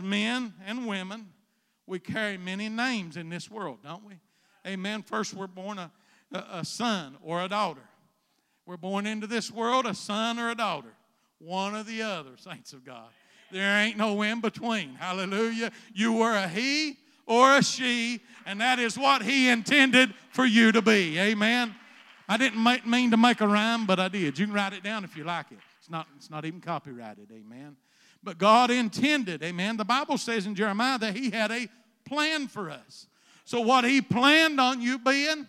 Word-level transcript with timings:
as 0.00 0.04
men 0.04 0.54
and 0.66 0.86
women, 0.86 1.28
we 1.86 1.98
carry 1.98 2.38
many 2.38 2.68
names 2.68 3.16
in 3.16 3.28
this 3.28 3.50
world, 3.50 3.78
don't 3.84 4.04
we? 4.04 4.14
Amen. 4.66 5.02
First, 5.02 5.34
we're 5.34 5.46
born 5.46 5.78
a, 5.78 5.90
a, 6.32 6.64
son 6.64 7.16
or 7.22 7.42
a 7.42 7.48
daughter. 7.48 7.82
We're 8.66 8.76
born 8.76 9.06
into 9.06 9.26
this 9.26 9.50
world 9.50 9.86
a 9.86 9.94
son 9.94 10.38
or 10.38 10.50
a 10.50 10.54
daughter, 10.54 10.92
one 11.38 11.74
or 11.74 11.82
the 11.82 12.02
other, 12.02 12.30
saints 12.36 12.72
of 12.72 12.84
God. 12.84 13.08
There 13.50 13.78
ain't 13.80 13.96
no 13.96 14.22
in 14.22 14.40
between. 14.40 14.94
Hallelujah. 14.94 15.72
You 15.92 16.12
were 16.12 16.34
a 16.34 16.48
he 16.48 16.96
or 17.26 17.56
a 17.56 17.62
she, 17.62 18.20
and 18.46 18.60
that 18.60 18.78
is 18.78 18.96
what 18.96 19.22
he 19.22 19.48
intended 19.48 20.14
for 20.30 20.44
you 20.44 20.72
to 20.72 20.82
be. 20.82 21.18
Amen. 21.18 21.74
I 22.28 22.36
didn't 22.36 22.62
make, 22.62 22.86
mean 22.86 23.10
to 23.10 23.16
make 23.16 23.40
a 23.40 23.48
rhyme, 23.48 23.86
but 23.86 23.98
I 23.98 24.08
did. 24.08 24.38
You 24.38 24.46
can 24.46 24.54
write 24.54 24.72
it 24.72 24.84
down 24.84 25.02
if 25.02 25.16
you 25.16 25.24
like 25.24 25.46
it. 25.50 25.58
It's 25.80 25.90
not, 25.90 26.06
it's 26.16 26.30
not 26.30 26.44
even 26.44 26.60
copyrighted. 26.60 27.32
Amen. 27.32 27.76
But 28.22 28.38
God 28.38 28.70
intended, 28.70 29.42
amen. 29.42 29.76
The 29.76 29.84
Bible 29.84 30.18
says 30.18 30.46
in 30.46 30.54
Jeremiah 30.54 30.98
that 30.98 31.16
He 31.16 31.30
had 31.30 31.50
a 31.50 31.68
plan 32.04 32.48
for 32.48 32.70
us. 32.70 33.06
So, 33.44 33.60
what 33.60 33.84
He 33.84 34.02
planned 34.02 34.60
on 34.60 34.82
you 34.82 34.98
being, 34.98 35.46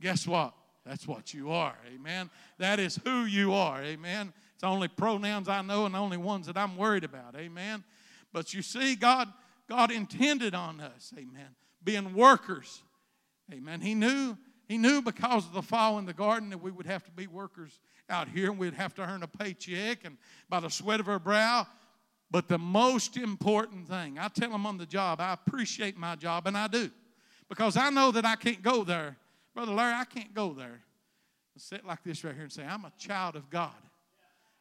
guess 0.00 0.26
what? 0.26 0.54
That's 0.86 1.06
what 1.06 1.34
you 1.34 1.50
are. 1.50 1.76
Amen. 1.94 2.30
That 2.58 2.80
is 2.80 2.98
who 3.04 3.24
you 3.24 3.52
are. 3.52 3.82
Amen. 3.82 4.32
It's 4.52 4.62
the 4.62 4.68
only 4.68 4.88
pronouns 4.88 5.48
I 5.48 5.60
know 5.62 5.86
and 5.86 5.94
the 5.94 5.98
only 5.98 6.16
ones 6.16 6.46
that 6.46 6.56
I'm 6.56 6.76
worried 6.76 7.04
about. 7.04 7.36
Amen. 7.36 7.84
But 8.32 8.54
you 8.54 8.62
see, 8.62 8.94
God, 8.94 9.28
God 9.68 9.90
intended 9.90 10.54
on 10.54 10.80
us, 10.80 11.12
amen, 11.16 11.54
being 11.84 12.14
workers. 12.14 12.82
Amen. 13.52 13.80
He 13.80 13.94
knew, 13.94 14.36
He 14.66 14.78
knew 14.78 15.02
because 15.02 15.46
of 15.46 15.52
the 15.52 15.62
fall 15.62 15.98
in 15.98 16.06
the 16.06 16.12
garden 16.12 16.50
that 16.50 16.58
we 16.58 16.70
would 16.70 16.86
have 16.86 17.04
to 17.04 17.10
be 17.10 17.26
workers 17.26 17.80
out 18.10 18.28
here 18.28 18.50
and 18.50 18.58
we'd 18.58 18.74
have 18.74 18.94
to 18.94 19.02
earn 19.02 19.22
a 19.22 19.26
paycheck 19.26 20.04
and 20.04 20.16
by 20.48 20.60
the 20.60 20.70
sweat 20.70 21.00
of 21.00 21.08
our 21.08 21.18
brow. 21.18 21.66
But 22.30 22.48
the 22.48 22.58
most 22.58 23.16
important 23.16 23.88
thing, 23.88 24.18
I 24.18 24.28
tell 24.28 24.50
them 24.50 24.66
on 24.66 24.76
the 24.76 24.86
job, 24.86 25.20
I 25.20 25.32
appreciate 25.32 25.96
my 25.96 26.14
job, 26.14 26.46
and 26.46 26.56
I 26.56 26.66
do. 26.66 26.90
Because 27.48 27.76
I 27.76 27.90
know 27.90 28.10
that 28.12 28.26
I 28.26 28.36
can't 28.36 28.62
go 28.62 28.84
there. 28.84 29.16
Brother 29.54 29.72
Larry, 29.72 29.94
I 29.94 30.04
can't 30.04 30.34
go 30.34 30.52
there 30.52 30.82
sit 31.58 31.84
like 31.84 32.02
this 32.04 32.24
right 32.24 32.34
here 32.34 32.44
and 32.44 32.52
say, 32.52 32.64
I'm 32.64 32.84
a 32.84 32.92
child 32.98 33.36
of 33.36 33.50
God. 33.50 33.70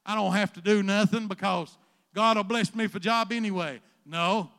I 0.06 0.16
don't 0.16 0.34
have 0.34 0.54
to 0.54 0.62
do 0.62 0.84
nothing 0.84 1.28
because 1.28 1.78
God 2.14 2.38
will 2.38 2.44
bless 2.44 2.74
me 2.74 2.88
for 2.88 3.00
job 3.00 3.32
anyway. 3.32 3.82
No. 4.06 4.50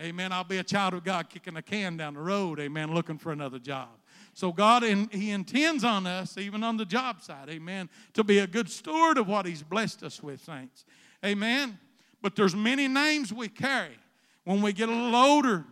Amen. 0.00 0.32
I'll 0.32 0.44
be 0.44 0.58
a 0.58 0.64
child 0.64 0.94
of 0.94 1.04
God 1.04 1.28
kicking 1.28 1.56
a 1.56 1.62
can 1.62 1.96
down 1.96 2.14
the 2.14 2.20
road. 2.20 2.60
Amen. 2.60 2.94
Looking 2.94 3.18
for 3.18 3.32
another 3.32 3.58
job. 3.58 3.88
So 4.32 4.52
God, 4.52 4.84
in, 4.84 5.08
He 5.10 5.30
intends 5.30 5.84
on 5.84 6.06
us, 6.06 6.38
even 6.38 6.62
on 6.62 6.76
the 6.76 6.84
job 6.84 7.20
side, 7.20 7.48
amen, 7.50 7.90
to 8.14 8.22
be 8.22 8.38
a 8.38 8.46
good 8.46 8.70
steward 8.70 9.18
of 9.18 9.26
what 9.26 9.44
He's 9.44 9.62
blessed 9.62 10.02
us 10.02 10.22
with, 10.22 10.42
saints. 10.42 10.84
Amen. 11.24 11.78
But 12.22 12.36
there's 12.36 12.54
many 12.54 12.88
names 12.88 13.32
we 13.32 13.48
carry. 13.48 13.96
When 14.44 14.62
we 14.62 14.72
get 14.72 14.88
a 14.88 14.92
little 14.92 15.16
older, 15.16 15.64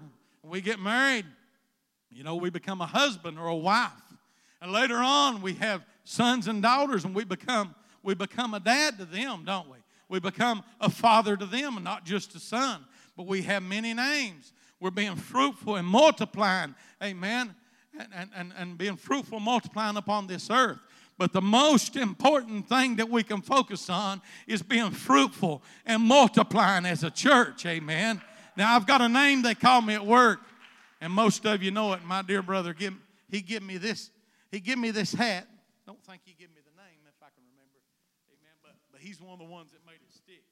we 0.42 0.60
get 0.60 0.78
married, 0.78 1.26
you 2.10 2.22
know, 2.24 2.36
we 2.36 2.50
become 2.50 2.80
a 2.80 2.86
husband 2.86 3.38
or 3.38 3.48
a 3.48 3.56
wife. 3.56 3.90
And 4.60 4.72
later 4.72 4.96
on, 4.96 5.42
we 5.42 5.54
have 5.54 5.84
sons 6.04 6.48
and 6.48 6.62
daughters, 6.62 7.04
and 7.04 7.14
we 7.14 7.24
become 7.24 7.74
we 8.02 8.14
become 8.14 8.54
a 8.54 8.60
dad 8.60 8.96
to 8.98 9.04
them, 9.04 9.44
don't 9.44 9.68
we? 9.68 9.76
We 10.08 10.20
become 10.20 10.62
a 10.80 10.88
father 10.88 11.36
to 11.36 11.44
them, 11.44 11.76
and 11.76 11.84
not 11.84 12.04
just 12.04 12.34
a 12.34 12.40
son. 12.40 12.84
But 13.16 13.26
we 13.26 13.42
have 13.42 13.62
many 13.62 13.92
names. 13.92 14.52
We're 14.80 14.90
being 14.90 15.16
fruitful 15.16 15.76
and 15.76 15.86
multiplying, 15.86 16.74
amen, 17.02 17.54
and, 18.14 18.30
and, 18.34 18.52
and 18.56 18.78
being 18.78 18.96
fruitful, 18.96 19.40
multiplying 19.40 19.96
upon 19.96 20.26
this 20.28 20.48
earth. 20.50 20.78
But 21.18 21.32
the 21.32 21.42
most 21.42 21.96
important 21.96 22.68
thing 22.68 22.96
that 22.96 23.10
we 23.10 23.24
can 23.24 23.42
focus 23.42 23.90
on 23.90 24.22
is 24.46 24.62
being 24.62 24.92
fruitful 24.92 25.62
and 25.84 26.00
multiplying 26.00 26.86
as 26.86 27.02
a 27.02 27.10
church. 27.10 27.66
Amen. 27.66 28.22
Now, 28.56 28.76
I've 28.76 28.86
got 28.86 29.00
a 29.00 29.08
name 29.08 29.42
they 29.42 29.56
call 29.56 29.82
me 29.82 29.94
at 29.94 30.06
work, 30.06 30.40
and 31.00 31.12
most 31.12 31.44
of 31.44 31.60
you 31.62 31.72
know 31.72 31.92
it. 31.92 32.04
My 32.04 32.22
dear 32.22 32.40
brother, 32.40 32.72
give, 32.72 32.94
he 33.28 33.40
give 33.40 33.64
me 33.64 33.78
this. 33.78 34.10
He 34.52 34.60
give 34.60 34.78
me 34.78 34.92
this 34.92 35.12
hat. 35.12 35.46
Don't 35.86 36.02
think 36.04 36.22
he 36.24 36.36
give 36.38 36.50
me 36.50 36.60
the 36.64 36.80
name 36.80 37.00
if 37.08 37.20
I 37.20 37.30
can 37.34 37.44
remember. 37.52 37.78
Amen. 38.30 38.54
But, 38.62 38.74
but 38.92 39.00
he's 39.00 39.20
one 39.20 39.32
of 39.32 39.38
the 39.40 39.52
ones 39.52 39.72
that 39.72 39.84
made 39.84 40.00
it 40.00 40.14
stick. 40.14 40.44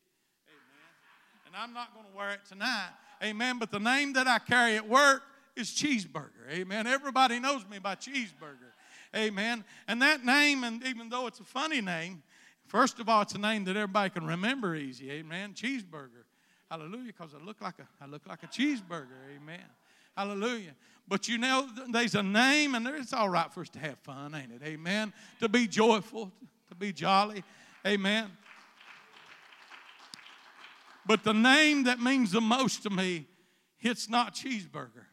Amen. 0.48 1.46
And 1.46 1.54
I'm 1.56 1.72
not 1.72 1.94
going 1.94 2.06
to 2.06 2.16
wear 2.16 2.30
it 2.30 2.40
tonight. 2.48 2.90
Amen. 3.22 3.58
But 3.60 3.70
the 3.70 3.78
name 3.80 4.14
that 4.14 4.26
I 4.26 4.40
carry 4.40 4.74
at 4.74 4.88
work 4.88 5.22
is 5.54 5.70
Cheeseburger. 5.70 6.50
Amen. 6.50 6.86
Everybody 6.88 7.38
knows 7.38 7.64
me 7.70 7.78
by 7.78 7.94
Cheeseburger. 7.94 8.74
Amen. 9.16 9.64
And 9.88 10.02
that 10.02 10.24
name, 10.24 10.64
and 10.64 10.84
even 10.84 11.08
though 11.08 11.26
it's 11.26 11.40
a 11.40 11.44
funny 11.44 11.80
name, 11.80 12.22
first 12.66 13.00
of 13.00 13.08
all, 13.08 13.22
it's 13.22 13.34
a 13.34 13.38
name 13.38 13.64
that 13.64 13.76
everybody 13.76 14.10
can 14.10 14.26
remember 14.26 14.74
easy. 14.74 15.10
Amen. 15.10 15.54
Cheeseburger. 15.54 16.24
Hallelujah. 16.70 17.12
Because 17.16 17.34
I 17.34 17.44
look 17.44 17.60
like 17.60 17.78
a 17.78 17.88
I 18.00 18.06
look 18.06 18.26
like 18.26 18.42
a 18.42 18.46
cheeseburger. 18.46 19.18
Amen. 19.34 19.64
Hallelujah. 20.16 20.74
But 21.08 21.28
you 21.28 21.38
know, 21.38 21.68
there's 21.90 22.14
a 22.14 22.22
name, 22.22 22.74
and 22.74 22.86
it's 22.88 23.12
all 23.12 23.28
right 23.28 23.52
for 23.52 23.60
us 23.60 23.68
to 23.70 23.78
have 23.78 23.98
fun, 23.98 24.34
ain't 24.34 24.52
it? 24.52 24.62
Amen. 24.64 25.12
To 25.40 25.48
be 25.48 25.66
joyful, 25.66 26.32
to 26.68 26.74
be 26.74 26.92
jolly. 26.92 27.44
Amen. 27.86 28.30
But 31.06 31.22
the 31.22 31.34
name 31.34 31.84
that 31.84 32.00
means 32.00 32.32
the 32.32 32.40
most 32.40 32.82
to 32.82 32.90
me, 32.90 33.26
it's 33.80 34.08
not 34.08 34.34
cheeseburger. 34.34 35.06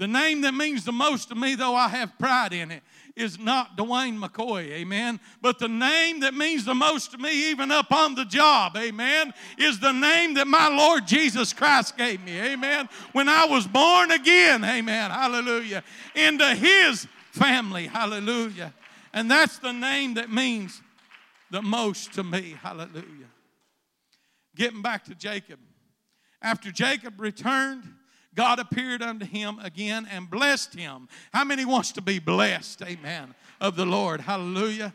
The 0.00 0.08
name 0.08 0.40
that 0.40 0.54
means 0.54 0.86
the 0.86 0.92
most 0.92 1.28
to 1.28 1.34
me, 1.34 1.56
though 1.56 1.74
I 1.74 1.88
have 1.88 2.18
pride 2.18 2.54
in 2.54 2.70
it, 2.70 2.82
is 3.14 3.38
not 3.38 3.76
Dwayne 3.76 4.18
McCoy, 4.18 4.70
amen. 4.70 5.20
But 5.42 5.58
the 5.58 5.68
name 5.68 6.20
that 6.20 6.32
means 6.32 6.64
the 6.64 6.74
most 6.74 7.10
to 7.10 7.18
me, 7.18 7.50
even 7.50 7.70
up 7.70 7.92
on 7.92 8.14
the 8.14 8.24
job, 8.24 8.78
amen, 8.78 9.34
is 9.58 9.78
the 9.78 9.92
name 9.92 10.32
that 10.34 10.46
my 10.46 10.68
Lord 10.68 11.06
Jesus 11.06 11.52
Christ 11.52 11.98
gave 11.98 12.24
me, 12.24 12.40
amen. 12.40 12.88
When 13.12 13.28
I 13.28 13.44
was 13.44 13.66
born 13.66 14.10
again, 14.10 14.64
amen, 14.64 15.10
hallelujah, 15.10 15.84
into 16.14 16.54
His 16.54 17.06
family, 17.32 17.86
hallelujah. 17.86 18.72
And 19.12 19.30
that's 19.30 19.58
the 19.58 19.72
name 19.72 20.14
that 20.14 20.32
means 20.32 20.80
the 21.50 21.60
most 21.60 22.14
to 22.14 22.24
me, 22.24 22.56
hallelujah. 22.62 23.28
Getting 24.56 24.80
back 24.80 25.04
to 25.04 25.14
Jacob. 25.14 25.58
After 26.40 26.72
Jacob 26.72 27.20
returned, 27.20 27.82
God 28.34 28.58
appeared 28.58 29.02
unto 29.02 29.26
him 29.26 29.58
again 29.60 30.06
and 30.10 30.30
blessed 30.30 30.74
him. 30.74 31.08
How 31.32 31.44
many 31.44 31.64
wants 31.64 31.92
to 31.92 32.00
be 32.00 32.18
blessed? 32.18 32.82
Amen. 32.82 33.34
Of 33.60 33.76
the 33.76 33.84
Lord. 33.84 34.20
Hallelujah. 34.20 34.94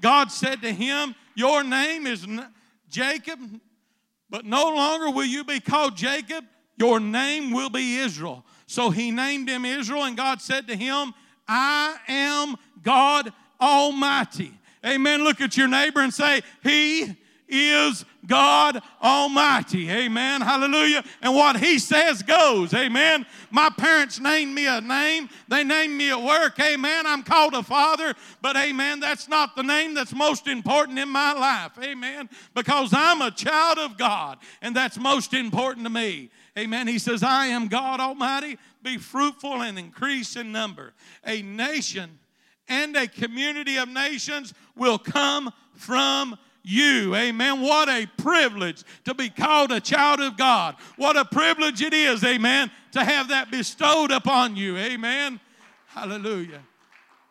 God 0.00 0.30
said 0.30 0.62
to 0.62 0.72
him, 0.72 1.14
Your 1.34 1.64
name 1.64 2.06
is 2.06 2.26
Jacob, 2.88 3.38
but 4.30 4.44
no 4.44 4.68
longer 4.74 5.10
will 5.10 5.24
you 5.24 5.44
be 5.44 5.60
called 5.60 5.96
Jacob. 5.96 6.44
Your 6.76 7.00
name 7.00 7.52
will 7.52 7.70
be 7.70 7.96
Israel. 7.98 8.44
So 8.66 8.90
he 8.90 9.10
named 9.10 9.48
him 9.48 9.64
Israel, 9.64 10.04
and 10.04 10.16
God 10.16 10.40
said 10.40 10.68
to 10.68 10.76
him, 10.76 11.14
I 11.48 11.96
am 12.08 12.56
God 12.82 13.32
Almighty. 13.60 14.52
Amen. 14.84 15.24
Look 15.24 15.40
at 15.40 15.56
your 15.56 15.68
neighbor 15.68 16.00
and 16.00 16.12
say, 16.12 16.42
He 16.62 17.16
is 17.48 18.04
God 18.26 18.82
Almighty. 19.02 19.90
Amen. 19.90 20.40
Hallelujah. 20.40 21.04
And 21.22 21.34
what 21.34 21.58
He 21.58 21.78
says 21.78 22.22
goes. 22.22 22.74
Amen. 22.74 23.24
My 23.50 23.70
parents 23.70 24.18
named 24.18 24.54
me 24.54 24.66
a 24.66 24.80
name. 24.80 25.28
They 25.48 25.64
named 25.64 25.94
me 25.94 26.10
at 26.10 26.22
work. 26.22 26.58
Amen. 26.60 27.06
I'm 27.06 27.22
called 27.22 27.54
a 27.54 27.62
father. 27.62 28.14
But 28.42 28.56
amen, 28.56 29.00
that's 29.00 29.28
not 29.28 29.56
the 29.56 29.62
name 29.62 29.94
that's 29.94 30.14
most 30.14 30.46
important 30.46 30.98
in 30.98 31.08
my 31.08 31.32
life. 31.32 31.72
Amen. 31.82 32.28
Because 32.54 32.92
I'm 32.92 33.22
a 33.22 33.30
child 33.30 33.78
of 33.78 33.96
God. 33.96 34.38
And 34.60 34.74
that's 34.74 34.98
most 34.98 35.34
important 35.34 35.86
to 35.86 35.90
me. 35.90 36.30
Amen. 36.58 36.88
He 36.88 36.98
says, 36.98 37.22
I 37.22 37.46
am 37.46 37.68
God 37.68 38.00
Almighty. 38.00 38.58
Be 38.82 38.96
fruitful 38.96 39.62
and 39.62 39.78
increase 39.78 40.36
in 40.36 40.52
number. 40.52 40.94
A 41.24 41.42
nation 41.42 42.18
and 42.68 42.96
a 42.96 43.06
community 43.06 43.76
of 43.76 43.88
nations 43.88 44.54
will 44.74 44.98
come 44.98 45.52
from 45.74 46.36
you. 46.66 47.14
Amen. 47.14 47.60
What 47.60 47.88
a 47.88 48.06
privilege 48.18 48.82
to 49.04 49.14
be 49.14 49.30
called 49.30 49.72
a 49.72 49.80
child 49.80 50.20
of 50.20 50.36
God. 50.36 50.74
What 50.96 51.16
a 51.16 51.24
privilege 51.24 51.80
it 51.80 51.94
is, 51.94 52.24
amen, 52.24 52.70
to 52.92 53.04
have 53.04 53.28
that 53.28 53.50
bestowed 53.50 54.10
upon 54.10 54.56
you. 54.56 54.76
Amen. 54.76 55.40
Hallelujah. 55.86 56.62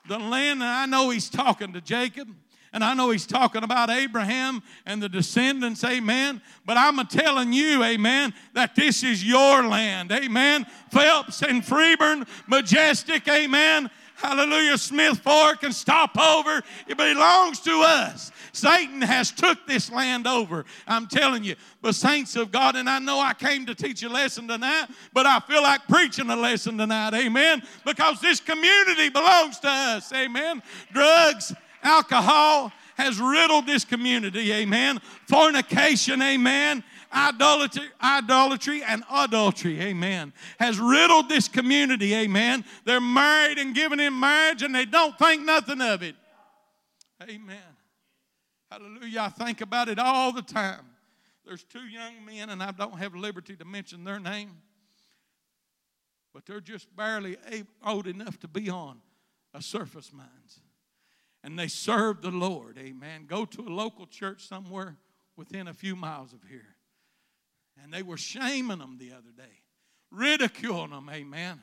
The 0.08 0.18
land, 0.18 0.64
I 0.64 0.86
know 0.86 1.10
he's 1.10 1.30
talking 1.30 1.74
to 1.74 1.82
Jacob. 1.82 2.30
And 2.74 2.84
I 2.84 2.94
know 2.94 3.10
he's 3.10 3.26
talking 3.26 3.64
about 3.64 3.90
Abraham 3.90 4.62
and 4.86 5.02
the 5.02 5.08
descendants, 5.08 5.82
amen. 5.86 6.42
But 6.66 6.76
I'm 6.76 6.98
telling 7.08 7.54
you, 7.54 7.82
amen, 7.82 8.34
that 8.54 8.76
this 8.76 9.02
is 9.02 9.24
your 9.24 9.66
land, 9.66 10.12
amen. 10.12 10.66
Phelps 10.92 11.42
and 11.42 11.64
Freeburn, 11.64 12.28
majestic, 12.48 13.30
amen. 13.30 13.90
Hallelujah, 14.16 14.78
Smith 14.78 15.20
Fork 15.20 15.64
and 15.64 15.74
Stopover. 15.74 16.64
It 16.88 16.98
belongs 16.98 17.60
to 17.62 17.82
us. 17.82 18.32
Satan 18.54 19.02
has 19.02 19.32
took 19.32 19.68
this 19.68 19.92
land 19.92 20.26
over. 20.26 20.66
I'm 20.88 21.08
telling 21.08 21.44
you. 21.44 21.56
But 21.82 21.96
saints 21.96 22.36
of 22.38 22.52
God, 22.52 22.78
and 22.78 22.90
I 22.90 23.00
know 23.00 23.20
I 23.20 23.34
came 23.34 23.66
to 23.66 23.76
teach 23.76 24.04
a 24.04 24.10
lesson 24.10 24.48
tonight, 24.48 24.88
but 25.14 25.26
I 25.26 25.42
feel 25.42 25.62
like 25.62 25.82
preaching 25.88 26.30
a 26.30 26.36
lesson 26.36 26.78
tonight. 26.78 27.14
Amen. 27.14 27.62
Because 27.86 28.22
this 28.22 28.40
community 28.40 29.10
belongs 29.10 29.60
to 29.60 29.68
us. 29.68 30.12
Amen. 30.14 30.64
Drugs, 30.94 31.54
alcohol 31.84 32.72
has 32.96 33.20
riddled 33.20 33.66
this 33.66 33.84
community. 33.84 34.54
Amen. 34.54 35.02
Fornication. 35.28 36.22
Amen 36.22 36.84
idolatry, 37.16 37.88
idolatry 38.02 38.84
and 38.84 39.04
adultery, 39.12 39.80
amen, 39.82 40.34
has 40.60 40.80
riddled 40.80 41.30
this 41.30 41.48
community, 41.48 42.14
amen. 42.14 42.66
They're 42.84 43.02
married 43.02 43.58
and 43.58 43.74
given 43.74 44.00
in 44.00 44.20
marriage 44.20 44.62
and 44.62 44.76
they 44.76 44.86
don't 44.86 45.18
think 45.18 45.44
nothing 45.44 45.82
of 45.82 46.04
it. 46.04 46.16
Amen. 47.24 47.58
Hallelujah. 48.70 49.22
I 49.22 49.30
think 49.30 49.62
about 49.62 49.88
it 49.88 50.00
all 50.00 50.32
the 50.32 50.42
time. 50.42 50.86
There's 51.46 51.64
two 51.64 51.86
young 51.86 52.26
men, 52.26 52.50
and 52.50 52.62
I 52.62 52.72
don't 52.72 52.98
have 52.98 53.16
liberty 53.16 53.56
to 53.56 53.66
mention 53.66 54.04
their 54.04 54.20
name, 54.20 54.52
but 56.34 56.46
they're 56.46 56.60
just 56.60 56.94
barely 56.96 57.38
old 57.86 58.08
enough 58.08 58.40
to 58.40 58.48
be 58.48 58.70
on 58.70 59.00
a 59.54 59.62
surface 59.62 60.12
mines. 60.12 60.60
And 61.44 61.58
they 61.58 61.68
serve 61.68 62.24
the 62.24 62.32
Lord. 62.32 62.80
Amen. 62.80 63.26
Go 63.28 63.46
to 63.46 63.62
a 63.62 63.70
local 63.70 64.08
church 64.08 64.48
somewhere 64.48 64.98
within 65.38 65.68
a 65.68 65.74
few 65.74 65.96
miles 65.96 66.34
of 66.34 66.40
here. 66.50 66.75
And 67.84 67.94
they 67.94 68.04
were 68.04 68.18
shaming 68.18 68.80
them 68.80 68.98
the 68.98 69.12
other 69.12 69.32
day, 69.36 69.62
ridiculing 70.12 70.92
them, 70.92 71.10
amen, 71.12 71.62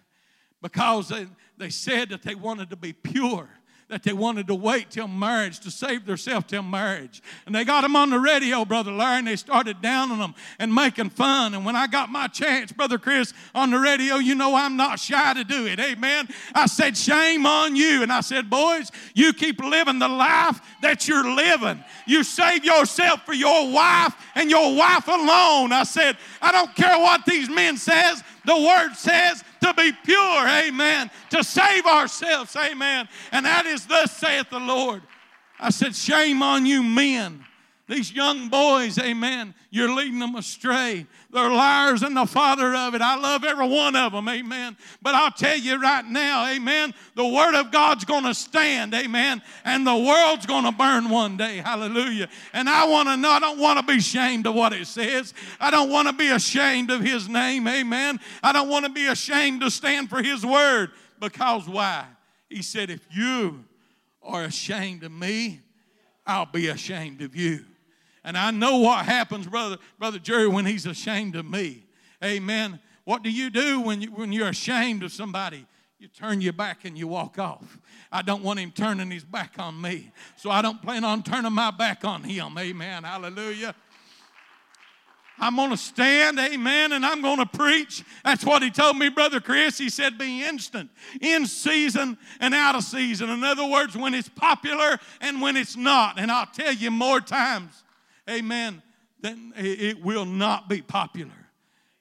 because 0.60 1.08
they, 1.08 1.26
they 1.56 1.70
said 1.70 2.10
that 2.10 2.22
they 2.22 2.34
wanted 2.34 2.70
to 2.70 2.76
be 2.76 2.92
pure 2.92 3.48
that 3.92 4.02
they 4.04 4.14
wanted 4.14 4.46
to 4.46 4.54
wait 4.54 4.88
till 4.88 5.06
marriage 5.06 5.60
to 5.60 5.70
save 5.70 6.06
themselves 6.06 6.46
till 6.46 6.62
marriage. 6.62 7.22
And 7.44 7.54
they 7.54 7.62
got 7.62 7.82
them 7.82 7.94
on 7.94 8.08
the 8.08 8.18
radio, 8.18 8.64
Brother 8.64 8.90
Larry, 8.90 9.18
and 9.18 9.26
they 9.26 9.36
started 9.36 9.82
downing 9.82 10.16
them 10.16 10.34
and 10.58 10.74
making 10.74 11.10
fun. 11.10 11.52
And 11.52 11.66
when 11.66 11.76
I 11.76 11.86
got 11.88 12.08
my 12.08 12.26
chance, 12.26 12.72
Brother 12.72 12.96
Chris, 12.96 13.34
on 13.54 13.70
the 13.70 13.78
radio, 13.78 14.14
you 14.16 14.34
know 14.34 14.54
I'm 14.54 14.78
not 14.78 14.98
shy 14.98 15.34
to 15.34 15.44
do 15.44 15.66
it. 15.66 15.78
Amen. 15.78 16.26
I 16.54 16.64
said, 16.64 16.96
Shame 16.96 17.44
on 17.44 17.76
you. 17.76 18.02
And 18.02 18.10
I 18.10 18.22
said, 18.22 18.48
Boys, 18.48 18.90
you 19.12 19.34
keep 19.34 19.60
living 19.60 19.98
the 19.98 20.08
life 20.08 20.58
that 20.80 21.06
you're 21.06 21.30
living. 21.30 21.84
You 22.06 22.24
save 22.24 22.64
yourself 22.64 23.26
for 23.26 23.34
your 23.34 23.70
wife 23.70 24.14
and 24.34 24.50
your 24.50 24.74
wife 24.74 25.06
alone. 25.06 25.74
I 25.74 25.82
said, 25.82 26.16
I 26.40 26.50
don't 26.50 26.74
care 26.74 26.98
what 26.98 27.26
these 27.26 27.50
men 27.50 27.76
says. 27.76 28.22
The 28.44 28.56
word 28.56 28.94
says 28.94 29.42
to 29.62 29.72
be 29.74 29.92
pure, 30.04 30.48
amen, 30.48 31.10
to 31.30 31.44
save 31.44 31.86
ourselves, 31.86 32.56
amen. 32.56 33.08
And 33.30 33.46
that 33.46 33.66
is 33.66 33.86
thus 33.86 34.16
saith 34.16 34.50
the 34.50 34.58
Lord. 34.58 35.02
I 35.60 35.70
said, 35.70 35.94
Shame 35.94 36.42
on 36.42 36.66
you, 36.66 36.82
men. 36.82 37.44
These 37.92 38.10
young 38.10 38.48
boys, 38.48 38.98
amen, 38.98 39.54
you're 39.68 39.94
leading 39.94 40.18
them 40.18 40.34
astray. 40.34 41.06
They're 41.30 41.50
liars 41.50 42.02
and 42.02 42.16
the 42.16 42.24
father 42.24 42.74
of 42.74 42.94
it. 42.94 43.02
I 43.02 43.16
love 43.16 43.44
every 43.44 43.68
one 43.68 43.94
of 43.96 44.12
them, 44.12 44.30
amen. 44.30 44.78
But 45.02 45.14
I'll 45.14 45.30
tell 45.30 45.58
you 45.58 45.78
right 45.78 46.06
now, 46.06 46.48
amen, 46.48 46.94
the 47.16 47.26
word 47.26 47.54
of 47.54 47.70
God's 47.70 48.06
going 48.06 48.24
to 48.24 48.32
stand, 48.32 48.94
amen, 48.94 49.42
and 49.66 49.86
the 49.86 49.94
world's 49.94 50.46
going 50.46 50.64
to 50.64 50.72
burn 50.72 51.10
one 51.10 51.36
day, 51.36 51.58
hallelujah. 51.58 52.30
And 52.54 52.66
I 52.66 52.88
want 52.88 53.10
to 53.10 53.16
know, 53.18 53.28
I 53.28 53.40
don't 53.40 53.58
want 53.58 53.78
to 53.78 53.84
be 53.84 53.98
ashamed 53.98 54.46
of 54.46 54.54
what 54.54 54.72
it 54.72 54.86
says. 54.86 55.34
I 55.60 55.70
don't 55.70 55.90
want 55.90 56.08
to 56.08 56.14
be 56.14 56.30
ashamed 56.30 56.90
of 56.90 57.02
his 57.02 57.28
name, 57.28 57.68
amen. 57.68 58.20
I 58.42 58.54
don't 58.54 58.70
want 58.70 58.86
to 58.86 58.90
be 58.90 59.06
ashamed 59.06 59.60
to 59.60 59.70
stand 59.70 60.08
for 60.08 60.22
his 60.22 60.46
word 60.46 60.92
because 61.20 61.68
why? 61.68 62.06
He 62.48 62.62
said, 62.62 62.88
if 62.88 63.06
you 63.10 63.66
are 64.22 64.44
ashamed 64.44 65.04
of 65.04 65.12
me, 65.12 65.60
I'll 66.26 66.46
be 66.46 66.68
ashamed 66.68 67.20
of 67.20 67.36
you. 67.36 67.66
And 68.24 68.38
I 68.38 68.50
know 68.50 68.78
what 68.78 69.04
happens, 69.04 69.46
brother, 69.46 69.78
brother 69.98 70.18
Jerry, 70.18 70.48
when 70.48 70.66
he's 70.66 70.86
ashamed 70.86 71.36
of 71.36 71.44
me. 71.44 71.84
Amen. 72.22 72.78
What 73.04 73.22
do 73.22 73.30
you 73.30 73.50
do 73.50 73.80
when, 73.80 74.00
you, 74.00 74.08
when 74.08 74.32
you're 74.32 74.48
ashamed 74.48 75.02
of 75.02 75.12
somebody? 75.12 75.66
You 75.98 76.08
turn 76.08 76.40
your 76.40 76.52
back 76.52 76.84
and 76.84 76.98
you 76.98 77.06
walk 77.06 77.38
off. 77.38 77.78
I 78.10 78.22
don't 78.22 78.42
want 78.42 78.58
him 78.58 78.72
turning 78.72 79.10
his 79.10 79.24
back 79.24 79.54
on 79.58 79.80
me. 79.80 80.10
So 80.36 80.50
I 80.50 80.62
don't 80.62 80.82
plan 80.82 81.04
on 81.04 81.22
turning 81.22 81.52
my 81.52 81.70
back 81.70 82.04
on 82.04 82.24
him. 82.24 82.58
Amen. 82.58 83.04
Hallelujah. 83.04 83.74
I'm 85.38 85.56
going 85.56 85.70
to 85.70 85.76
stand, 85.76 86.38
amen, 86.38 86.92
and 86.92 87.04
I'm 87.04 87.22
going 87.22 87.38
to 87.38 87.46
preach. 87.46 88.04
That's 88.24 88.44
what 88.44 88.62
he 88.62 88.70
told 88.70 88.96
me, 88.96 89.08
Brother 89.08 89.40
Chris. 89.40 89.78
He 89.78 89.90
said, 89.90 90.18
be 90.18 90.44
instant, 90.44 90.90
in 91.20 91.46
season 91.46 92.18
and 92.38 92.54
out 92.54 92.76
of 92.76 92.84
season. 92.84 93.30
In 93.30 93.42
other 93.42 93.66
words, 93.66 93.96
when 93.96 94.14
it's 94.14 94.28
popular 94.28 94.98
and 95.20 95.40
when 95.40 95.56
it's 95.56 95.76
not. 95.76 96.20
And 96.20 96.30
I'll 96.30 96.46
tell 96.46 96.72
you 96.72 96.90
more 96.90 97.20
times, 97.20 97.82
amen, 98.28 98.82
then 99.20 99.52
it 99.56 100.02
will 100.02 100.24
not 100.24 100.68
be 100.68 100.82
popular. 100.82 101.30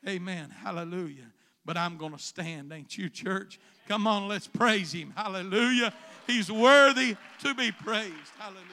Amen. 0.07 0.49
Hallelujah. 0.49 1.27
But 1.63 1.77
I'm 1.77 1.97
going 1.97 2.13
to 2.13 2.19
stand, 2.19 2.71
ain't 2.73 2.97
you, 2.97 3.09
church? 3.09 3.59
Come 3.87 4.07
on, 4.07 4.27
let's 4.27 4.47
praise 4.47 4.91
him. 4.91 5.13
Hallelujah. 5.15 5.93
He's 6.25 6.51
worthy 6.51 7.15
to 7.43 7.53
be 7.53 7.71
praised. 7.71 8.15
Hallelujah. 8.39 8.65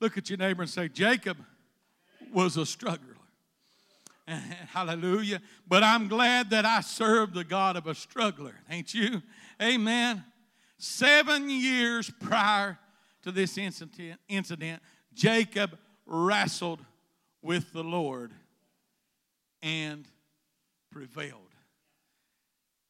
Look 0.00 0.16
at 0.16 0.28
your 0.30 0.38
neighbor 0.38 0.62
and 0.62 0.70
say, 0.70 0.88
Jacob 0.88 1.38
was 2.32 2.56
a 2.56 2.64
struggler. 2.64 3.16
Hallelujah. 4.26 5.40
But 5.66 5.82
I'm 5.82 6.08
glad 6.08 6.50
that 6.50 6.64
I 6.64 6.80
serve 6.80 7.34
the 7.34 7.44
God 7.44 7.76
of 7.76 7.86
a 7.86 7.94
struggler, 7.94 8.54
ain't 8.70 8.94
you? 8.94 9.22
Amen. 9.60 10.24
Seven 10.82 11.50
years 11.50 12.10
prior 12.20 12.78
to 13.22 13.30
this 13.30 13.58
incident, 13.58 14.18
incident 14.28 14.82
Jacob 15.12 15.78
wrestled 16.06 16.80
with 17.42 17.70
the 17.74 17.84
Lord 17.84 18.32
and 19.62 20.08
prevailed. 20.90 21.54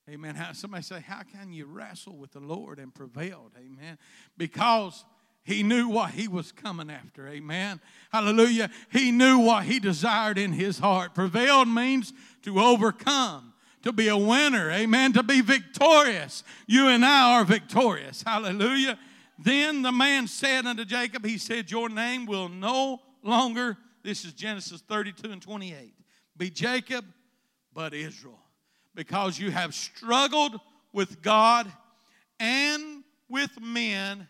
Amen. 0.08 0.36
How, 0.36 0.52
somebody 0.52 0.84
say, 0.84 1.00
How 1.00 1.22
can 1.24 1.52
you 1.52 1.66
wrestle 1.66 2.16
with 2.16 2.30
the 2.30 2.38
Lord 2.38 2.78
and 2.78 2.94
prevailed? 2.94 3.52
Amen. 3.58 3.98
Because 4.36 5.04
he 5.42 5.64
knew 5.64 5.88
what 5.88 6.12
he 6.12 6.28
was 6.28 6.52
coming 6.52 6.90
after. 6.90 7.26
Amen. 7.26 7.80
Hallelujah. 8.12 8.70
He 8.92 9.10
knew 9.10 9.38
what 9.38 9.64
he 9.64 9.80
desired 9.80 10.38
in 10.38 10.52
his 10.52 10.78
heart. 10.78 11.12
Prevailed 11.12 11.66
means 11.66 12.12
to 12.42 12.60
overcome 12.60 13.49
to 13.82 13.92
be 13.92 14.08
a 14.08 14.16
winner, 14.16 14.70
amen, 14.70 15.12
to 15.14 15.22
be 15.22 15.40
victorious. 15.40 16.44
You 16.66 16.88
and 16.88 17.04
I 17.04 17.38
are 17.38 17.44
victorious. 17.44 18.22
Hallelujah. 18.22 18.98
Then 19.38 19.82
the 19.82 19.92
man 19.92 20.26
said 20.26 20.66
unto 20.66 20.84
Jacob, 20.84 21.24
He 21.24 21.38
said, 21.38 21.70
Your 21.70 21.88
name 21.88 22.26
will 22.26 22.48
no 22.48 23.00
longer, 23.22 23.76
this 24.02 24.24
is 24.24 24.32
Genesis 24.32 24.82
32 24.82 25.30
and 25.30 25.40
28, 25.40 25.94
be 26.36 26.50
Jacob, 26.50 27.04
but 27.72 27.94
Israel, 27.94 28.38
because 28.94 29.38
you 29.38 29.50
have 29.50 29.74
struggled 29.74 30.60
with 30.92 31.22
God 31.22 31.70
and 32.38 33.04
with 33.28 33.50
men 33.60 34.26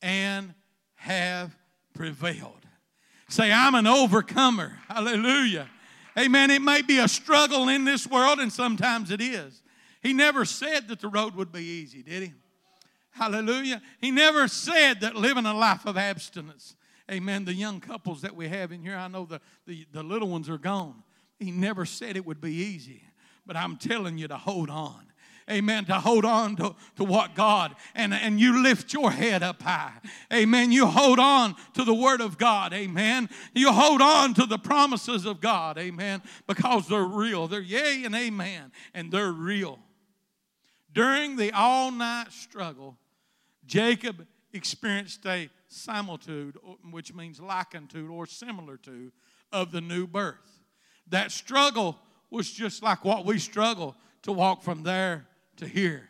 and 0.00 0.54
have 0.94 1.54
prevailed. 1.94 2.52
Say, 3.28 3.52
I'm 3.52 3.74
an 3.74 3.86
overcomer. 3.86 4.78
Hallelujah. 4.88 5.68
Amen. 6.18 6.50
It 6.50 6.62
may 6.62 6.82
be 6.82 6.98
a 6.98 7.08
struggle 7.08 7.68
in 7.68 7.84
this 7.84 8.06
world, 8.06 8.38
and 8.38 8.52
sometimes 8.52 9.10
it 9.10 9.20
is. 9.20 9.62
He 10.02 10.12
never 10.12 10.44
said 10.44 10.88
that 10.88 11.00
the 11.00 11.08
road 11.08 11.34
would 11.34 11.52
be 11.52 11.62
easy, 11.62 12.02
did 12.02 12.22
he? 12.22 12.32
Hallelujah. 13.10 13.82
He 13.98 14.10
never 14.10 14.46
said 14.48 15.00
that 15.00 15.16
living 15.16 15.46
a 15.46 15.54
life 15.54 15.86
of 15.86 15.96
abstinence. 15.96 16.76
Amen. 17.10 17.44
The 17.44 17.54
young 17.54 17.80
couples 17.80 18.22
that 18.22 18.34
we 18.34 18.48
have 18.48 18.72
in 18.72 18.82
here, 18.82 18.96
I 18.96 19.08
know 19.08 19.24
the, 19.24 19.40
the, 19.66 19.86
the 19.92 20.02
little 20.02 20.28
ones 20.28 20.48
are 20.48 20.58
gone. 20.58 21.02
He 21.38 21.50
never 21.50 21.84
said 21.84 22.16
it 22.16 22.26
would 22.26 22.40
be 22.40 22.52
easy, 22.52 23.02
but 23.44 23.56
I'm 23.56 23.76
telling 23.76 24.18
you 24.18 24.28
to 24.28 24.36
hold 24.36 24.70
on 24.70 25.06
amen, 25.50 25.84
to 25.86 25.94
hold 25.94 26.24
on 26.24 26.56
to, 26.56 26.74
to 26.96 27.04
what 27.04 27.34
God, 27.34 27.74
and, 27.94 28.12
and 28.12 28.40
you 28.40 28.62
lift 28.62 28.92
your 28.92 29.10
head 29.10 29.42
up 29.42 29.62
high. 29.62 29.92
Amen. 30.32 30.72
You 30.72 30.86
hold 30.86 31.18
on 31.18 31.54
to 31.74 31.84
the 31.84 31.94
Word 31.94 32.20
of 32.20 32.38
God. 32.38 32.72
Amen. 32.72 33.28
You 33.54 33.72
hold 33.72 34.02
on 34.02 34.34
to 34.34 34.46
the 34.46 34.58
promises 34.58 35.24
of 35.24 35.40
God. 35.40 35.78
Amen. 35.78 36.22
Because 36.46 36.88
they're 36.88 37.02
real. 37.02 37.48
They're 37.48 37.60
yea 37.60 38.04
and 38.04 38.14
amen, 38.14 38.72
and 38.94 39.10
they're 39.10 39.32
real. 39.32 39.78
During 40.92 41.36
the 41.36 41.52
all 41.52 41.90
night 41.90 42.32
struggle, 42.32 42.96
Jacob 43.66 44.26
experienced 44.52 45.26
a 45.26 45.50
similitude, 45.68 46.56
which 46.90 47.14
means 47.14 47.40
likened 47.40 47.90
to 47.90 48.12
or 48.12 48.26
similar 48.26 48.76
to, 48.78 49.12
of 49.52 49.72
the 49.72 49.80
new 49.80 50.06
birth. 50.06 50.62
That 51.08 51.30
struggle 51.30 51.98
was 52.30 52.50
just 52.50 52.82
like 52.82 53.04
what 53.04 53.24
we 53.24 53.38
struggle 53.38 53.94
to 54.22 54.32
walk 54.32 54.62
from 54.62 54.82
there 54.82 55.26
to 55.58 55.66
hear. 55.66 56.08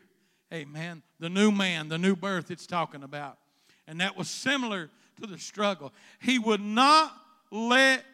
Amen. 0.52 1.02
The 1.18 1.28
new 1.28 1.50
man, 1.50 1.88
the 1.88 1.98
new 1.98 2.16
birth 2.16 2.50
it's 2.50 2.66
talking 2.66 3.02
about. 3.02 3.38
And 3.86 4.00
that 4.00 4.16
was 4.16 4.28
similar 4.28 4.90
to 5.20 5.26
the 5.26 5.38
struggle. 5.38 5.92
He 6.20 6.38
would 6.38 6.60
not 6.60 7.12
let 7.50 8.04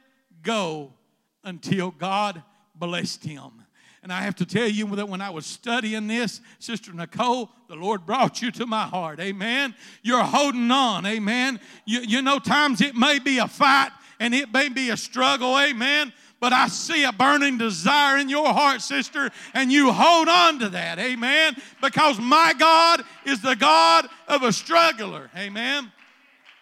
go 0.42 0.92
until 1.44 1.90
God 1.90 2.42
blessed 2.74 3.24
him. 3.24 3.50
And 4.02 4.12
I 4.12 4.22
have 4.22 4.34
to 4.36 4.46
tell 4.46 4.66
you 4.66 4.86
that 4.96 5.08
when 5.08 5.20
I 5.20 5.30
was 5.30 5.46
studying 5.46 6.08
this, 6.08 6.40
Sister 6.58 6.92
Nicole, 6.92 7.50
the 7.68 7.76
Lord 7.76 8.04
brought 8.04 8.42
you 8.42 8.50
to 8.52 8.66
my 8.66 8.82
heart. 8.82 9.20
Amen. 9.20 9.74
You're 10.02 10.24
holding 10.24 10.70
on. 10.70 11.06
Amen. 11.06 11.60
You, 11.84 12.00
you 12.00 12.22
know, 12.22 12.40
times 12.40 12.80
it 12.80 12.96
may 12.96 13.20
be 13.20 13.38
a 13.38 13.46
fight 13.46 13.90
and 14.18 14.34
it 14.34 14.52
may 14.52 14.68
be 14.68 14.90
a 14.90 14.96
struggle. 14.96 15.56
Amen 15.56 16.12
but 16.42 16.52
I 16.52 16.66
see 16.66 17.04
a 17.04 17.12
burning 17.12 17.56
desire 17.56 18.18
in 18.18 18.28
your 18.28 18.52
heart, 18.52 18.80
sister, 18.82 19.30
and 19.54 19.70
you 19.70 19.92
hold 19.92 20.26
on 20.26 20.58
to 20.58 20.70
that. 20.70 20.98
Amen. 20.98 21.54
Because 21.80 22.18
my 22.18 22.52
God 22.58 23.04
is 23.24 23.40
the 23.40 23.54
God 23.54 24.08
of 24.26 24.42
a 24.42 24.52
struggler. 24.52 25.30
Amen. 25.36 25.92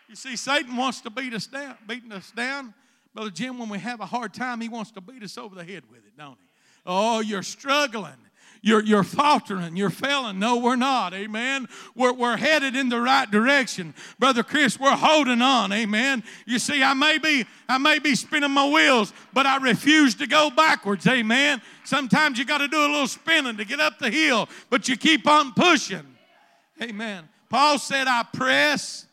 You 0.06 0.16
see, 0.16 0.36
Satan 0.36 0.76
wants 0.76 1.00
to 1.00 1.08
beat 1.08 1.32
us 1.32 1.46
down, 1.46 1.78
beating 1.86 2.12
us 2.12 2.30
down. 2.30 2.74
Brother 3.14 3.30
Jim, 3.30 3.58
when 3.58 3.70
we 3.70 3.78
have 3.78 4.00
a 4.00 4.06
hard 4.06 4.34
time, 4.34 4.60
he 4.60 4.68
wants 4.68 4.90
to 4.90 5.00
beat 5.00 5.22
us 5.22 5.38
over 5.38 5.54
the 5.54 5.64
head 5.64 5.84
with 5.90 6.00
it, 6.00 6.14
don't 6.18 6.36
he? 6.38 6.46
Oh, 6.84 7.20
you're 7.20 7.42
struggling. 7.42 8.12
You're, 8.62 8.82
you're 8.82 9.04
faltering. 9.04 9.76
You're 9.76 9.90
failing. 9.90 10.38
No, 10.38 10.58
we're 10.58 10.76
not. 10.76 11.14
Amen. 11.14 11.66
We're, 11.94 12.12
we're 12.12 12.36
headed 12.36 12.76
in 12.76 12.90
the 12.90 13.00
right 13.00 13.30
direction. 13.30 13.94
Brother 14.18 14.42
Chris, 14.42 14.78
we're 14.78 14.96
holding 14.96 15.40
on. 15.40 15.72
Amen. 15.72 16.22
You 16.46 16.58
see, 16.58 16.82
I 16.82 16.92
may 16.92 17.18
be, 17.18 17.46
I 17.68 17.78
may 17.78 17.98
be 17.98 18.14
spinning 18.14 18.50
my 18.50 18.68
wheels, 18.68 19.14
but 19.32 19.46
I 19.46 19.56
refuse 19.56 20.14
to 20.16 20.26
go 20.26 20.50
backwards. 20.50 21.06
Amen. 21.06 21.62
Sometimes 21.84 22.38
you 22.38 22.44
got 22.44 22.58
to 22.58 22.68
do 22.68 22.78
a 22.78 22.90
little 22.90 23.06
spinning 23.06 23.56
to 23.56 23.64
get 23.64 23.80
up 23.80 23.98
the 23.98 24.10
hill, 24.10 24.48
but 24.68 24.88
you 24.88 24.96
keep 24.96 25.26
on 25.26 25.52
pushing. 25.52 26.06
Amen. 26.82 27.28
Paul 27.48 27.78
said, 27.78 28.06
I 28.06 28.24
press 28.32 29.06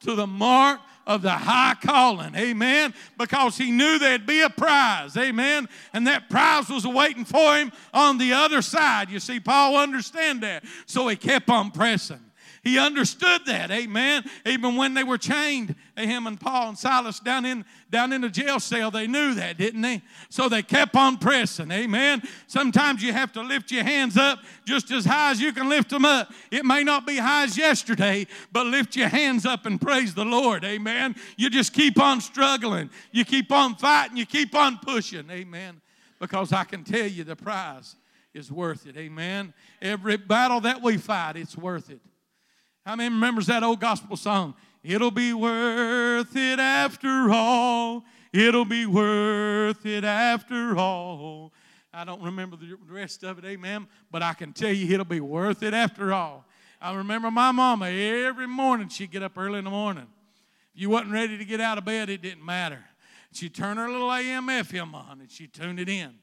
to 0.00 0.14
the 0.14 0.26
mark 0.26 0.80
of 1.06 1.22
the 1.22 1.30
high 1.30 1.76
calling. 1.80 2.34
Amen. 2.34 2.92
Because 3.16 3.56
he 3.56 3.70
knew 3.70 3.98
there'd 3.98 4.26
be 4.26 4.40
a 4.40 4.50
prize. 4.50 5.16
Amen. 5.16 5.68
And 5.92 6.06
that 6.06 6.28
prize 6.28 6.68
was 6.68 6.86
waiting 6.86 7.24
for 7.24 7.56
him 7.56 7.72
on 7.94 8.18
the 8.18 8.32
other 8.32 8.62
side. 8.62 9.08
You 9.10 9.20
see, 9.20 9.40
Paul 9.40 9.76
understand 9.76 10.42
that. 10.42 10.64
So 10.86 11.08
he 11.08 11.16
kept 11.16 11.48
on 11.48 11.70
pressing. 11.70 12.25
He 12.66 12.80
understood 12.80 13.42
that, 13.46 13.70
amen. 13.70 14.24
Even 14.44 14.74
when 14.74 14.92
they 14.92 15.04
were 15.04 15.18
chained, 15.18 15.76
him 15.96 16.26
and 16.26 16.40
Paul 16.40 16.70
and 16.70 16.76
Silas 16.76 17.20
down 17.20 17.46
in 17.46 17.64
down 17.90 18.12
in 18.12 18.22
the 18.22 18.28
jail 18.28 18.58
cell, 18.58 18.90
they 18.90 19.06
knew 19.06 19.34
that, 19.34 19.56
didn't 19.56 19.82
they? 19.82 20.02
So 20.30 20.48
they 20.48 20.64
kept 20.64 20.96
on 20.96 21.18
pressing, 21.18 21.70
amen. 21.70 22.22
Sometimes 22.48 23.04
you 23.04 23.12
have 23.12 23.32
to 23.34 23.42
lift 23.42 23.70
your 23.70 23.84
hands 23.84 24.16
up 24.16 24.40
just 24.64 24.90
as 24.90 25.04
high 25.04 25.30
as 25.30 25.40
you 25.40 25.52
can 25.52 25.68
lift 25.68 25.90
them 25.90 26.04
up. 26.04 26.32
It 26.50 26.64
may 26.64 26.82
not 26.82 27.06
be 27.06 27.18
high 27.18 27.44
as 27.44 27.56
yesterday, 27.56 28.26
but 28.50 28.66
lift 28.66 28.96
your 28.96 29.10
hands 29.10 29.46
up 29.46 29.64
and 29.64 29.80
praise 29.80 30.12
the 30.12 30.24
Lord, 30.24 30.64
amen. 30.64 31.14
You 31.36 31.50
just 31.50 31.72
keep 31.72 32.00
on 32.00 32.20
struggling, 32.20 32.90
you 33.12 33.24
keep 33.24 33.52
on 33.52 33.76
fighting, 33.76 34.16
you 34.16 34.26
keep 34.26 34.56
on 34.56 34.78
pushing, 34.78 35.30
amen. 35.30 35.80
Because 36.18 36.52
I 36.52 36.64
can 36.64 36.82
tell 36.82 37.06
you 37.06 37.22
the 37.22 37.36
prize 37.36 37.94
is 38.34 38.50
worth 38.50 38.88
it, 38.88 38.96
amen. 38.96 39.54
Every 39.80 40.16
battle 40.16 40.62
that 40.62 40.82
we 40.82 40.96
fight, 40.96 41.36
it's 41.36 41.56
worth 41.56 41.90
it. 41.90 42.00
How 42.86 42.94
many 42.94 43.12
remembers 43.12 43.48
that 43.48 43.64
old 43.64 43.80
gospel 43.80 44.16
song? 44.16 44.54
It'll 44.84 45.10
be 45.10 45.32
worth 45.32 46.36
it 46.36 46.60
after 46.60 47.32
all. 47.32 48.04
It'll 48.32 48.64
be 48.64 48.86
worth 48.86 49.84
it 49.84 50.04
after 50.04 50.78
all. 50.78 51.52
I 51.92 52.04
don't 52.04 52.22
remember 52.22 52.56
the 52.56 52.78
rest 52.88 53.24
of 53.24 53.40
it, 53.40 53.44
amen, 53.44 53.88
but 54.12 54.22
I 54.22 54.34
can 54.34 54.52
tell 54.52 54.70
you 54.70 54.94
it'll 54.94 55.04
be 55.04 55.18
worth 55.18 55.64
it 55.64 55.74
after 55.74 56.12
all. 56.12 56.44
I 56.80 56.94
remember 56.94 57.28
my 57.28 57.50
mama 57.50 57.86
every 57.88 58.46
morning, 58.46 58.88
she'd 58.88 59.10
get 59.10 59.24
up 59.24 59.36
early 59.36 59.58
in 59.58 59.64
the 59.64 59.70
morning. 59.70 60.06
If 60.72 60.80
you 60.80 60.88
wasn't 60.88 61.10
ready 61.10 61.36
to 61.38 61.44
get 61.44 61.60
out 61.60 61.78
of 61.78 61.84
bed, 61.84 62.08
it 62.08 62.22
didn't 62.22 62.44
matter. 62.44 62.84
She'd 63.32 63.52
turn 63.52 63.78
her 63.78 63.90
little 63.90 64.12
AM 64.12 64.46
FM 64.46 64.94
on 64.94 65.22
and 65.22 65.28
she'd 65.28 65.52
tune 65.52 65.80
it 65.80 65.88
in. 65.88 66.14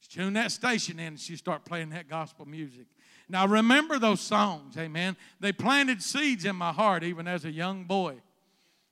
She'd 0.00 0.18
tune 0.18 0.32
that 0.32 0.50
station 0.50 0.98
in 0.98 1.08
and 1.08 1.20
she'd 1.20 1.36
start 1.36 1.66
playing 1.66 1.90
that 1.90 2.08
gospel 2.08 2.46
music. 2.46 2.86
Now, 3.30 3.46
remember 3.46 4.00
those 4.00 4.20
songs, 4.20 4.76
amen. 4.76 5.16
They 5.38 5.52
planted 5.52 6.02
seeds 6.02 6.44
in 6.44 6.56
my 6.56 6.72
heart 6.72 7.04
even 7.04 7.28
as 7.28 7.44
a 7.44 7.50
young 7.50 7.84
boy, 7.84 8.16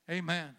amen. 0.08 0.50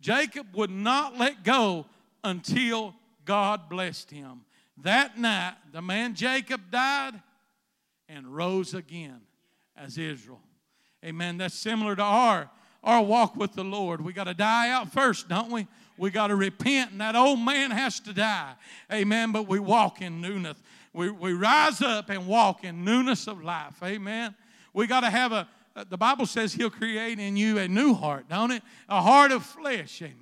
Jacob 0.00 0.48
would 0.54 0.70
not 0.70 1.16
let 1.16 1.44
go 1.44 1.86
until 2.24 2.94
God 3.24 3.68
blessed 3.68 4.10
him. 4.10 4.40
That 4.82 5.16
night, 5.16 5.54
the 5.72 5.80
man 5.80 6.14
Jacob 6.14 6.62
died 6.72 7.14
and 8.08 8.26
rose 8.26 8.74
again 8.74 9.20
as 9.76 9.96
Israel. 9.96 10.40
Amen. 11.04 11.38
That's 11.38 11.54
similar 11.54 11.94
to 11.94 12.02
our, 12.02 12.50
our 12.82 13.04
walk 13.04 13.36
with 13.36 13.52
the 13.52 13.64
Lord. 13.64 14.00
We 14.00 14.12
got 14.12 14.24
to 14.24 14.34
die 14.34 14.70
out 14.70 14.92
first, 14.92 15.28
don't 15.28 15.52
we? 15.52 15.68
We 15.96 16.10
got 16.10 16.26
to 16.26 16.34
repent, 16.34 16.90
and 16.90 17.00
that 17.00 17.14
old 17.14 17.38
man 17.38 17.70
has 17.70 18.00
to 18.00 18.12
die. 18.12 18.54
Amen. 18.92 19.30
But 19.30 19.46
we 19.46 19.60
walk 19.60 20.02
in 20.02 20.20
newness 20.20 20.56
we, 20.94 21.10
we 21.10 21.32
rise 21.32 21.82
up 21.82 22.08
and 22.08 22.26
walk 22.26 22.64
in 22.64 22.84
newness 22.84 23.26
of 23.26 23.42
life. 23.42 23.74
Amen. 23.82 24.34
We 24.72 24.86
got 24.86 25.00
to 25.00 25.10
have 25.10 25.32
a, 25.32 25.48
the 25.90 25.98
Bible 25.98 26.24
says 26.24 26.54
He'll 26.54 26.70
create 26.70 27.18
in 27.18 27.36
you 27.36 27.58
a 27.58 27.66
new 27.66 27.94
heart, 27.94 28.26
don't 28.30 28.52
it? 28.52 28.62
A 28.88 29.02
heart 29.02 29.32
of 29.32 29.44
flesh. 29.44 30.00
Amen. 30.00 30.20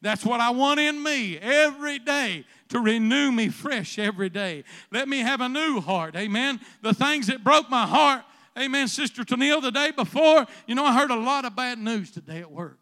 That's 0.00 0.24
what 0.24 0.40
I 0.40 0.50
want 0.50 0.80
in 0.80 1.02
me 1.02 1.38
every 1.38 1.98
day 1.98 2.44
to 2.70 2.80
renew 2.80 3.30
me 3.30 3.50
fresh 3.50 3.98
every 3.98 4.30
day. 4.30 4.64
Let 4.90 5.08
me 5.08 5.18
have 5.18 5.40
a 5.40 5.48
new 5.48 5.80
heart. 5.80 6.16
Amen. 6.16 6.60
The 6.80 6.94
things 6.94 7.26
that 7.26 7.44
broke 7.44 7.68
my 7.70 7.86
heart. 7.86 8.22
Amen, 8.58 8.88
Sister 8.88 9.22
Tennille, 9.22 9.60
the 9.60 9.70
day 9.70 9.90
before, 9.90 10.46
you 10.66 10.74
know, 10.74 10.84
I 10.84 10.94
heard 10.94 11.10
a 11.10 11.16
lot 11.16 11.44
of 11.44 11.54
bad 11.54 11.78
news 11.78 12.10
today 12.10 12.38
at 12.38 12.50
work. 12.50 12.78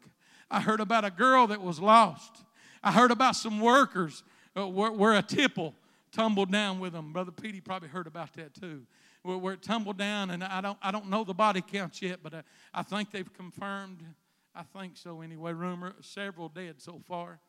I 0.49 0.61
heard 0.61 0.79
about 0.79 1.05
a 1.05 1.11
girl 1.11 1.49
that 1.49 1.61
was 1.61 1.81
lost. 1.81 2.45
I 2.81 2.93
heard 2.93 3.11
about 3.11 3.35
some 3.35 3.61
workers 3.61 4.23
uh, 4.57 4.69
where, 4.69 4.93
where 4.93 5.15
a 5.15 5.23
tipple 5.23 5.75
tumbled 6.15 6.51
down 6.51 6.79
with 6.79 6.93
them. 6.93 7.13
Brother 7.13 7.33
Petey 7.33 7.61
probably 7.61 7.89
heard 7.89 8.07
about 8.07 8.33
that 8.35 8.55
too. 8.55 8.83
Where, 9.23 9.39
where, 9.39 9.55
it 9.55 9.63
tumbled 9.63 9.99
down, 9.99 10.31
and 10.31 10.45
I 10.45 10.61
don't, 10.61 10.79
I 10.83 10.91
don't 10.91 11.09
know 11.09 11.25
the 11.25 11.35
body 11.35 11.63
counts 11.63 12.01
yet, 12.03 12.21
but 12.23 12.35
I, 12.35 12.43
I 12.73 12.83
think 12.83 13.11
they've 13.11 13.33
confirmed. 13.33 14.03
I 14.55 14.63
think 14.63 14.97
so 14.97 15.21
anyway. 15.21 15.53
Rumor 15.53 15.95
several 16.01 16.49
dead 16.49 16.81
so 16.81 17.01
far. 17.07 17.41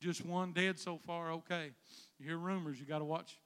Just 0.00 0.24
one 0.24 0.52
dead 0.52 0.78
so 0.78 0.98
far. 1.06 1.32
Okay, 1.32 1.70
you 2.18 2.26
hear 2.26 2.38
rumors. 2.38 2.78
You 2.78 2.86
got 2.86 3.00
to 3.00 3.04
watch. 3.04 3.38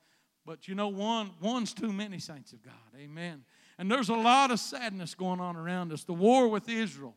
But 0.44 0.68
you 0.68 0.74
know, 0.74 0.88
one 0.88 1.30
one's 1.40 1.72
too 1.72 1.92
many 1.92 2.18
saints 2.18 2.52
of 2.52 2.62
God. 2.62 2.74
Amen. 2.98 3.44
And 3.78 3.90
there's 3.90 4.10
a 4.10 4.14
lot 4.14 4.50
of 4.50 4.60
sadness 4.60 5.14
going 5.14 5.40
on 5.40 5.56
around 5.56 5.92
us. 5.92 6.04
The 6.04 6.12
war 6.12 6.48
with 6.48 6.68
Israel. 6.68 7.14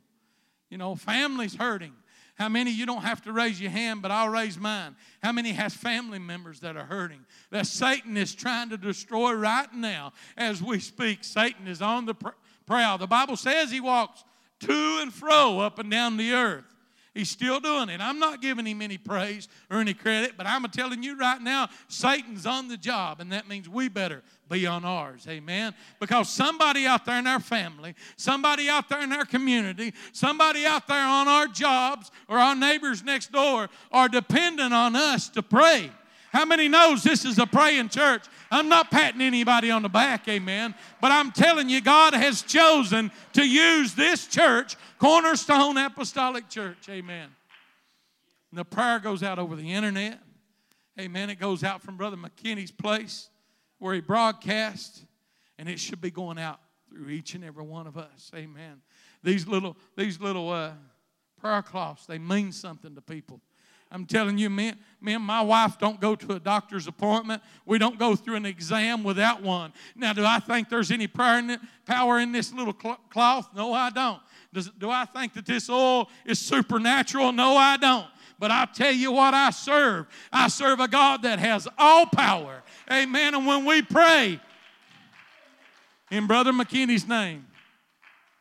You 0.70 0.78
know, 0.78 0.96
families 0.96 1.56
hurting. 1.56 1.94
How 2.36 2.50
many 2.50 2.70
you 2.72 2.86
don't 2.86 3.02
have 3.02 3.22
to 3.24 3.32
raise 3.32 3.62
your 3.62 3.72
hand, 3.72 4.02
but 4.02 4.12
I'll 4.12 4.30
raise 4.30 4.58
mine? 4.58 4.96
How 5.24 5.32
many 5.32 5.54
has 5.54 5.74
family 5.74 6.20
members 6.20 6.60
that 6.60 6.76
are 6.76 6.86
hurting? 6.86 7.26
That 7.50 7.66
Satan 7.66 8.18
is 8.18 8.36
trying 8.36 8.70
to 8.70 8.78
destroy 8.78 9.34
right 9.34 9.74
now 9.74 10.12
as 10.36 10.62
we 10.62 10.80
speak. 10.80 11.24
Satan 11.24 11.66
is 11.68 11.82
on 11.82 12.06
the 12.06 12.16
prowl. 12.66 12.98
The 12.98 13.08
Bible 13.08 13.38
says 13.38 13.72
he 13.72 13.80
walks 13.80 14.26
to 14.62 15.00
and 15.02 15.14
fro 15.14 15.60
up 15.60 15.80
and 15.80 15.90
down 15.90 16.18
the 16.18 16.34
earth. 16.34 16.75
He's 17.16 17.30
still 17.30 17.62
doing 17.62 17.88
it. 17.88 18.02
I'm 18.02 18.20
not 18.20 18.42
giving 18.42 18.68
him 18.68 18.82
any 18.82 18.98
praise 18.98 19.48
or 19.72 19.80
any 19.80 19.94
credit, 19.94 20.34
but 20.38 20.46
I'm 20.46 20.64
telling 20.66 21.02
you 21.02 21.18
right 21.18 21.42
now, 21.42 21.70
Satan's 21.88 22.46
on 22.46 22.68
the 22.68 22.76
job, 22.76 23.22
and 23.22 23.32
that 23.32 23.48
means 23.48 23.70
we 23.70 23.88
better 23.88 24.22
be 24.50 24.68
on 24.68 24.84
ours. 24.84 25.26
Amen. 25.30 25.74
Because 26.02 26.28
somebody 26.28 26.86
out 26.86 27.06
there 27.06 27.18
in 27.18 27.26
our 27.26 27.40
family, 27.40 27.96
somebody 28.18 28.68
out 28.68 28.90
there 28.90 29.02
in 29.02 29.14
our 29.14 29.24
community, 29.24 29.94
somebody 30.12 30.66
out 30.66 30.88
there 30.90 31.08
on 31.08 31.30
our 31.30 31.48
jobs 31.48 32.12
or 32.28 32.38
our 32.38 32.54
neighbors 32.54 33.02
next 33.02 33.32
door 33.32 33.70
are 33.94 34.10
dependent 34.10 34.74
on 34.74 34.98
us 34.98 35.30
to 35.30 35.42
pray. 35.42 35.92
How 36.36 36.44
many 36.44 36.68
knows 36.68 37.02
this 37.02 37.24
is 37.24 37.40
a 37.40 37.48
praying 37.48 37.88
church? 37.88 38.26
I'm 38.52 38.68
not 38.68 38.92
patting 38.92 39.22
anybody 39.22 39.72
on 39.72 39.84
the 39.84 39.88
back, 39.88 40.28
amen. 40.28 40.76
But 41.00 41.14
I'm 41.14 41.32
telling 41.32 41.70
you, 41.70 41.80
God 41.80 42.14
has 42.14 42.42
chosen 42.42 43.10
to 43.32 43.48
use 43.48 43.96
this 43.96 44.28
church, 44.28 44.76
Cornerstone 45.00 45.78
Apostolic 45.78 46.50
Church, 46.50 46.90
amen. 46.90 47.30
And 48.52 48.60
the 48.60 48.66
prayer 48.66 49.00
goes 49.00 49.24
out 49.24 49.40
over 49.40 49.56
the 49.56 49.72
internet, 49.72 50.20
amen. 51.00 51.30
It 51.30 51.40
goes 51.40 51.64
out 51.64 51.82
from 51.82 51.96
Brother 51.96 52.18
McKinney's 52.18 52.70
place 52.70 53.30
where 53.80 53.94
he 53.94 54.02
broadcasts, 54.02 55.06
and 55.58 55.70
it 55.70 55.80
should 55.80 56.02
be 56.02 56.12
going 56.12 56.38
out 56.38 56.60
through 56.90 57.08
each 57.12 57.34
and 57.36 57.46
every 57.46 57.64
one 57.64 57.88
of 57.88 57.96
us, 57.98 58.30
amen. 58.36 58.82
These 59.24 59.48
little, 59.48 59.78
these 59.96 60.20
little 60.20 60.50
uh, 60.50 60.72
prayer 61.40 61.62
cloths, 61.62 62.06
they 62.06 62.18
mean 62.18 62.52
something 62.52 62.94
to 62.94 63.02
people. 63.02 63.40
I'm 63.92 64.06
telling 64.06 64.38
you, 64.38 64.50
me, 64.50 64.74
me 65.00 65.14
and 65.14 65.24
my 65.24 65.42
wife 65.42 65.78
don't 65.78 66.00
go 66.02 66.16
to 66.16 66.34
a 66.34 66.40
doctor's 66.40 66.88
appointment. 66.88 67.42
We 67.66 67.78
don't 67.78 68.00
go 68.00 68.16
through 68.16 68.36
an 68.36 68.46
exam 68.46 69.04
without 69.04 69.42
one. 69.42 69.72
Now, 69.96 70.14
do 70.14 70.26
I 70.26 70.40
think 70.40 70.70
there's 70.70 70.92
any 70.92 71.08
power 71.08 72.20
in 72.20 72.32
this 72.32 72.52
little 72.52 72.74
cloth? 72.74 73.50
No, 73.56 73.74
I 73.74 73.92
don't. 73.92 74.20
Does, 74.54 74.70
do 74.70 74.90
I 74.90 75.06
think 75.06 75.34
that 75.34 75.46
this 75.46 75.70
oil 75.70 76.10
is 76.26 76.40
supernatural? 76.40 77.32
No, 77.32 77.56
I 77.56 77.78
don't. 77.78 78.08
But 78.40 78.52
I 78.52 78.66
tell 78.66 78.92
you 78.92 79.12
what, 79.12 79.34
I 79.34 79.50
serve. 79.52 80.08
I 80.32 80.48
serve 80.48 80.80
a 80.80 80.88
God 80.88 81.22
that 81.22 81.40
has 81.40 81.68
all 81.78 82.06
power. 82.06 82.64
Amen. 82.92 83.36
And 83.36 83.46
when 83.46 83.66
we 83.66 83.82
pray 83.82 84.40
in 86.12 86.28
Brother 86.28 86.52
McKinney's 86.52 87.08
name, 87.08 87.46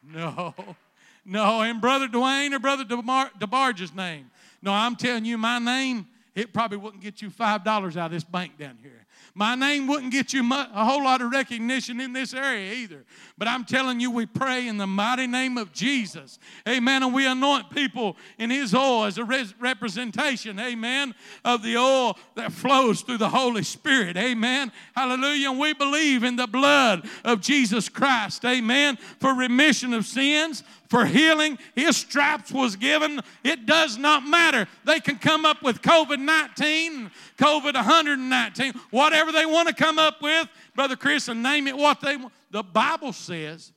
no, 0.03 0.55
no, 1.25 1.63
in 1.63 1.81
Brother 1.81 2.09
Dwayne 2.09 2.53
or 2.53 2.59
Brother 2.59 2.85
DeBar- 2.85 3.31
DeBarge's 3.39 3.95
name, 3.95 4.31
no, 4.65 4.73
I'm 4.73 4.97
telling 4.97 5.25
you, 5.25 5.39
my 5.39 5.59
name 5.59 6.07
it 6.35 6.53
probably 6.53 6.79
wouldn't 6.79 7.03
get 7.03 7.23
you 7.23 7.31
$5 7.31 7.97
out 7.97 8.07
of 8.07 8.11
this 8.11 8.25
bank 8.25 8.59
down 8.59 8.77
here. 8.83 9.07
My 9.37 9.55
name 9.57 9.89
wouldn't 9.89 10.13
get 10.13 10.33
you 10.33 10.49
a 10.53 10.85
whole 10.85 11.03
lot 11.03 11.21
of 11.21 11.31
recognition 11.31 12.01
in 12.01 12.13
this 12.13 12.33
area 12.33 12.73
either. 12.75 13.05
But 13.37 13.49
I'm 13.49 13.65
telling 13.65 13.99
you, 13.99 14.11
we 14.11 14.27
pray 14.27 14.69
in 14.69 14.77
the 14.77 14.87
mighty 14.87 15.27
name 15.27 15.59
of 15.59 15.73
Jesus. 15.73 16.39
Amen. 16.69 17.03
And 17.03 17.13
we 17.13 17.27
anoint 17.27 17.71
people 17.71 18.17
in 18.39 18.51
His 18.51 18.75
oil 18.75 19.05
as 19.05 19.19
a 19.19 19.25
representation, 19.25 20.61
amen, 20.61 21.15
of 21.45 21.65
the 21.65 21.77
oil 21.77 22.17
that 22.37 22.53
flows 22.53 23.01
through 23.01 23.19
the 23.19 23.29
Holy 23.29 23.65
Spirit. 23.65 24.17
Amen. 24.17 24.71
Hallelujah. 24.95 25.51
And 25.51 25.59
we 25.59 25.73
believe 25.73 26.23
in 26.23 26.37
the 26.37 26.47
blood 26.47 27.09
of 27.25 27.41
Jesus 27.41 27.89
Christ. 27.89 28.45
Amen. 28.45 28.99
For 29.19 29.35
remission 29.35 29.95
of 29.95 30.07
sins, 30.07 30.63
for 30.89 31.05
healing. 31.07 31.59
His 31.75 31.97
stripes 31.97 32.53
was 32.53 32.77
given. 32.77 33.21
It 33.43 33.67
does 33.67 33.97
not 33.97 34.25
matter. 34.25 34.67
They 34.85 35.01
can 35.01 35.17
come 35.17 35.45
up 35.45 35.63
with 35.63 35.83
COVID 35.83 36.19
19, 36.21 37.11
COVID 37.39 37.75
119, 37.75 38.73
whatever 38.91 39.33
they 39.33 39.47
want 39.47 39.69
to 39.69 39.75
come 39.75 39.99
up 39.99 40.23
with, 40.23 40.49
Brother 40.75 40.97
Chris, 40.97 41.29
and 41.29 41.43
name 41.43 41.67
it 41.67 41.77
what 41.77 42.01
they 42.01 42.17
want. 42.17 42.33
The 42.51 42.63
Bible 42.63 43.13
says 43.13 43.73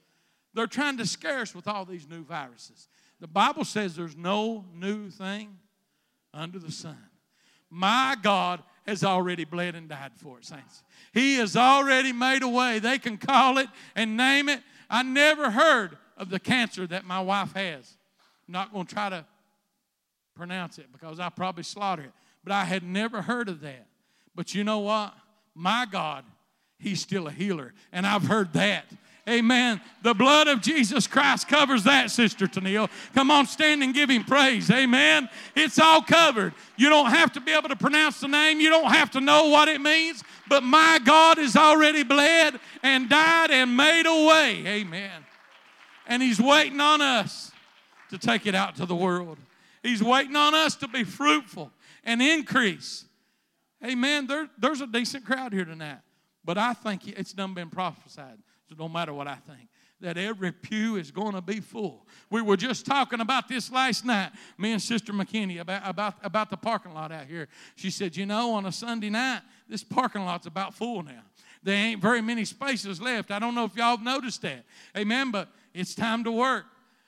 they're 0.54 0.68
trying 0.68 0.98
to 0.98 1.06
scare 1.06 1.40
us 1.40 1.56
with 1.56 1.68
all 1.68 1.86
these 1.86 2.08
new 2.08 2.24
viruses. 2.24 2.88
The 3.20 3.28
Bible 3.28 3.66
says 3.66 3.96
there's 3.96 4.16
no 4.16 4.66
new 4.74 5.10
thing 5.10 5.58
under 6.34 6.60
the 6.60 6.72
sun. 6.72 6.98
My 7.70 8.16
God 8.22 8.64
has 8.86 9.04
already 9.04 9.44
bled 9.44 9.76
and 9.76 9.90
died 9.90 10.12
for 10.16 10.38
it, 10.38 10.46
saints. 10.46 10.84
He 11.14 11.36
has 11.36 11.58
already 11.58 12.14
made 12.14 12.44
a 12.44 12.48
way. 12.48 12.80
They 12.80 12.98
can 13.00 13.18
call 13.18 13.58
it 13.58 13.68
and 13.96 14.16
name 14.16 14.48
it. 14.48 14.62
I 14.90 15.04
never 15.04 15.52
heard 15.52 15.98
of 16.18 16.30
the 16.30 16.40
cancer 16.40 16.88
that 16.88 17.06
my 17.06 17.22
wife 17.22 17.54
has. 17.54 17.96
I'm 18.48 18.54
not 18.54 18.74
going 18.74 18.86
to 18.86 18.94
try 18.94 19.10
to 19.10 19.26
pronounce 20.36 20.78
it 20.78 20.88
because 20.92 21.20
I 21.20 21.30
probably 21.30 21.64
slaughter 21.64 22.04
it. 22.04 22.12
But 22.44 22.54
I 22.54 22.64
had 22.64 22.84
never 22.84 23.22
heard 23.22 23.50
of 23.50 23.62
that. 23.62 23.88
But 24.36 24.54
you 24.54 24.64
know 24.64 24.80
what? 24.80 25.14
My 25.56 25.88
God, 25.90 26.24
He's 26.80 27.02
still 27.02 27.28
a 27.28 27.32
healer. 27.32 27.74
And 27.92 28.06
I've 28.06 28.24
heard 28.24 28.54
that. 28.54 28.86
Amen. 29.28 29.82
The 30.04 30.14
blood 30.14 30.48
of 30.48 30.62
Jesus 30.62 31.06
Christ 31.06 31.50
covers 31.50 31.84
that, 31.84 32.12
Sister 32.12 32.48
Tennille. 32.48 32.90
Come 33.14 33.30
on, 33.30 33.46
stand 33.46 33.84
and 33.84 33.94
give 33.94 34.10
him 34.10 34.24
praise. 34.24 34.72
Amen. 34.72 35.28
It's 35.54 35.80
all 35.80 36.02
covered. 36.02 36.54
You 36.78 36.88
don't 36.88 37.10
have 37.10 37.34
to 37.34 37.42
be 37.42 37.52
able 37.52 37.68
to 37.68 37.76
pronounce 37.76 38.22
the 38.22 38.30
name, 38.30 38.62
you 38.62 38.70
don't 38.70 38.90
have 38.90 39.12
to 39.12 39.20
know 39.20 39.50
what 39.50 39.68
it 39.68 39.82
means, 39.82 40.24
but 40.48 40.64
my 40.64 41.00
God 41.04 41.40
has 41.40 41.58
already 41.58 42.04
bled 42.04 42.58
and 42.84 43.10
died 43.10 43.52
and 43.52 43.76
made 43.76 44.06
a 44.06 44.28
way. 44.28 44.66
Amen. 44.66 45.26
And 46.08 46.24
He's 46.24 46.42
waiting 46.42 46.80
on 46.80 47.02
us 47.02 47.52
to 48.10 48.18
take 48.18 48.48
it 48.48 48.56
out 48.56 48.76
to 48.78 48.86
the 48.86 48.96
world. 48.96 49.38
He's 49.84 50.02
waiting 50.02 50.36
on 50.36 50.56
us 50.56 50.76
to 50.78 50.88
be 50.88 51.04
fruitful 51.04 51.72
and 52.04 52.22
increase. 52.22 53.06
Amen. 53.86 54.26
There, 54.26 54.50
there's 54.58 54.82
a 54.82 54.88
decent 54.88 55.26
crowd 55.26 55.54
here 55.54 55.66
tonight. 55.66 56.00
But 56.44 56.58
I 56.58 56.74
think 56.74 57.08
it's 57.08 57.34
done 57.34 57.54
been 57.54 57.70
prophesied. 57.70 58.38
So 58.70 58.76
no 58.80 58.90
matter 58.90 59.14
what 59.14 59.28
I 59.28 59.36
think, 59.36 59.68
that 60.00 60.18
every 60.18 60.52
pew 60.52 60.96
is 60.96 61.12
going 61.12 61.34
to 61.34 61.42
be 61.42 61.60
full. 61.60 62.06
We 62.30 62.42
were 62.42 62.58
just 62.58 62.86
talking 62.86 63.20
about 63.20 63.48
this 63.48 63.72
last 63.72 64.06
night, 64.06 64.32
me 64.58 64.72
and 64.72 64.82
Sister 64.82 65.12
McKinney, 65.12 65.60
about, 65.60 65.82
about, 65.84 66.14
about 66.24 66.50
the 66.50 66.58
parking 66.58 66.94
lot 66.94 67.12
out 67.12 67.26
here. 67.26 67.48
She 67.76 67.90
said, 67.90 68.16
You 68.16 68.26
know, 68.26 68.54
on 68.54 68.66
a 68.66 68.72
Sunday 68.72 69.10
night, 69.10 69.42
this 69.68 69.84
parking 69.84 70.24
lot's 70.24 70.48
about 70.48 70.74
full 70.74 71.04
now. 71.04 71.24
There 71.64 71.76
ain't 71.76 72.02
very 72.02 72.22
many 72.22 72.46
spaces 72.46 73.02
left. 73.02 73.32
I 73.32 73.40
don't 73.40 73.56
know 73.56 73.66
if 73.66 73.76
y'all 73.76 73.98
have 73.98 74.04
noticed 74.04 74.42
that. 74.44 74.64
Amen. 74.96 75.32
But 75.32 75.50
it's 75.78 75.94
time 75.94 76.24
to 76.24 76.32
work. 76.32 76.66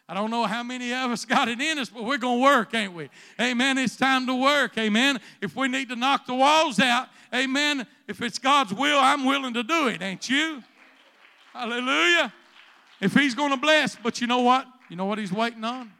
I 0.07 0.13
don't 0.15 0.31
know 0.31 0.45
how 0.45 0.63
many 0.63 0.91
of 0.91 1.11
us 1.11 1.23
got 1.23 1.47
it 1.47 1.61
in 1.61 1.77
us, 1.77 1.89
but 1.89 2.03
we're 2.03 2.17
going 2.17 2.39
to 2.39 2.43
work, 2.43 2.73
ain't 2.73 2.93
we? 2.93 3.09
Amen. 3.39 3.77
It's 3.77 3.95
time 3.95 4.25
to 4.25 4.33
work. 4.33 4.77
Amen. 4.77 5.19
If 5.39 5.55
we 5.55 5.67
need 5.67 5.89
to 5.89 5.95
knock 5.95 6.25
the 6.25 6.33
walls 6.33 6.79
out, 6.79 7.09
amen. 7.33 7.85
If 8.07 8.21
it's 8.21 8.39
God's 8.39 8.73
will, 8.73 8.97
I'm 8.97 9.25
willing 9.25 9.53
to 9.53 9.61
do 9.61 9.87
it, 9.87 10.01
ain't 10.01 10.27
you? 10.27 10.63
Hallelujah. 11.53 12.33
If 12.99 13.13
He's 13.13 13.35
going 13.35 13.51
to 13.51 13.57
bless, 13.57 13.95
but 13.95 14.19
you 14.19 14.25
know 14.25 14.41
what? 14.41 14.65
You 14.89 14.95
know 14.95 15.05
what 15.05 15.19
He's 15.19 15.31
waiting 15.31 15.63
on? 15.63 15.91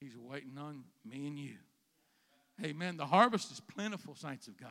He's 0.00 0.16
waiting 0.16 0.56
on 0.56 0.82
me 1.04 1.26
and 1.26 1.38
you. 1.38 1.56
Amen. 2.64 2.96
The 2.96 3.06
harvest 3.06 3.52
is 3.52 3.60
plentiful, 3.60 4.14
saints 4.14 4.48
of 4.48 4.56
God. 4.56 4.70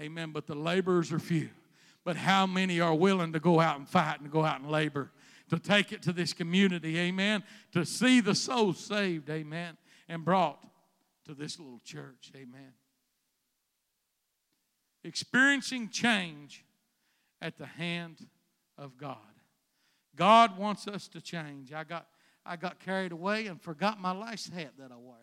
Amen. 0.00 0.30
But 0.30 0.46
the 0.46 0.54
laborers 0.54 1.12
are 1.12 1.18
few. 1.18 1.50
But 2.04 2.16
how 2.16 2.46
many 2.46 2.80
are 2.80 2.94
willing 2.94 3.32
to 3.32 3.40
go 3.40 3.58
out 3.58 3.78
and 3.78 3.88
fight 3.88 4.20
and 4.20 4.30
go 4.30 4.44
out 4.44 4.60
and 4.60 4.70
labor 4.70 5.10
to 5.52 5.58
take 5.58 5.92
it 5.92 6.00
to 6.00 6.14
this 6.14 6.32
community, 6.32 6.98
amen, 6.98 7.44
to 7.72 7.84
see 7.84 8.22
the 8.22 8.34
souls 8.34 8.78
saved, 8.78 9.28
amen, 9.28 9.76
and 10.08 10.24
brought 10.24 10.64
to 11.26 11.34
this 11.34 11.58
little 11.58 11.80
church, 11.84 12.32
amen. 12.34 12.72
Experiencing 15.04 15.90
change 15.90 16.64
at 17.42 17.58
the 17.58 17.66
hand 17.66 18.26
of 18.78 18.96
God. 18.96 19.18
God 20.16 20.56
wants 20.56 20.88
us 20.88 21.06
to 21.08 21.20
change. 21.20 21.70
I 21.74 21.84
got, 21.84 22.06
I 22.46 22.56
got 22.56 22.78
carried 22.78 23.12
away 23.12 23.46
and 23.46 23.60
forgot 23.60 24.00
my 24.00 24.12
last 24.12 24.50
hat 24.54 24.72
that 24.78 24.90
I 24.90 24.96
wore. 24.96 25.16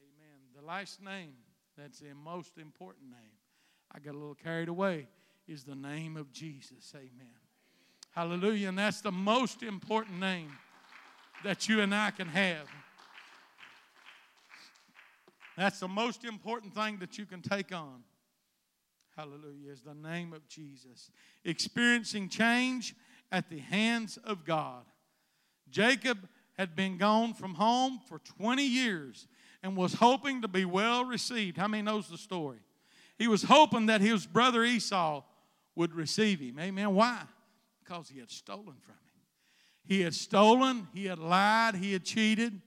Amen. 0.00 0.40
The 0.58 0.66
last 0.66 1.02
name, 1.02 1.34
that's 1.76 1.98
the 1.98 2.14
most 2.14 2.56
important 2.56 3.10
name. 3.10 3.36
I 3.94 3.98
got 3.98 4.14
a 4.14 4.18
little 4.18 4.34
carried 4.34 4.68
away, 4.68 5.08
is 5.46 5.64
the 5.64 5.76
name 5.76 6.16
of 6.16 6.32
Jesus. 6.32 6.94
Amen. 6.94 7.45
Hallelujah. 8.16 8.70
And 8.70 8.78
that's 8.78 9.02
the 9.02 9.12
most 9.12 9.62
important 9.62 10.18
name 10.18 10.50
that 11.44 11.68
you 11.68 11.82
and 11.82 11.94
I 11.94 12.10
can 12.10 12.28
have. 12.28 12.66
That's 15.54 15.80
the 15.80 15.88
most 15.88 16.24
important 16.24 16.74
thing 16.74 16.96
that 17.00 17.18
you 17.18 17.26
can 17.26 17.42
take 17.42 17.74
on. 17.74 18.04
Hallelujah. 19.18 19.70
Is 19.70 19.82
the 19.82 19.94
name 19.94 20.32
of 20.32 20.48
Jesus. 20.48 21.10
Experiencing 21.44 22.30
change 22.30 22.94
at 23.30 23.50
the 23.50 23.58
hands 23.58 24.18
of 24.24 24.46
God. 24.46 24.84
Jacob 25.68 26.26
had 26.56 26.74
been 26.74 26.96
gone 26.96 27.34
from 27.34 27.52
home 27.52 28.00
for 28.08 28.18
20 28.38 28.66
years 28.66 29.28
and 29.62 29.76
was 29.76 29.92
hoping 29.92 30.40
to 30.40 30.48
be 30.48 30.64
well 30.64 31.04
received. 31.04 31.58
How 31.58 31.68
many 31.68 31.82
knows 31.82 32.08
the 32.08 32.16
story? 32.16 32.60
He 33.18 33.28
was 33.28 33.42
hoping 33.42 33.86
that 33.86 34.00
his 34.00 34.26
brother 34.26 34.64
Esau 34.64 35.22
would 35.74 35.94
receive 35.94 36.40
him. 36.40 36.58
Amen. 36.58 36.94
Why? 36.94 37.20
Because 37.86 38.08
he 38.08 38.18
had 38.18 38.30
stolen 38.30 38.74
from 38.84 38.94
him. 38.94 39.22
He 39.84 40.00
had 40.00 40.14
stolen, 40.14 40.88
he 40.92 41.04
had 41.06 41.18
lied, 41.18 41.76
he 41.76 41.92
had 41.92 42.04
cheated. 42.04 42.60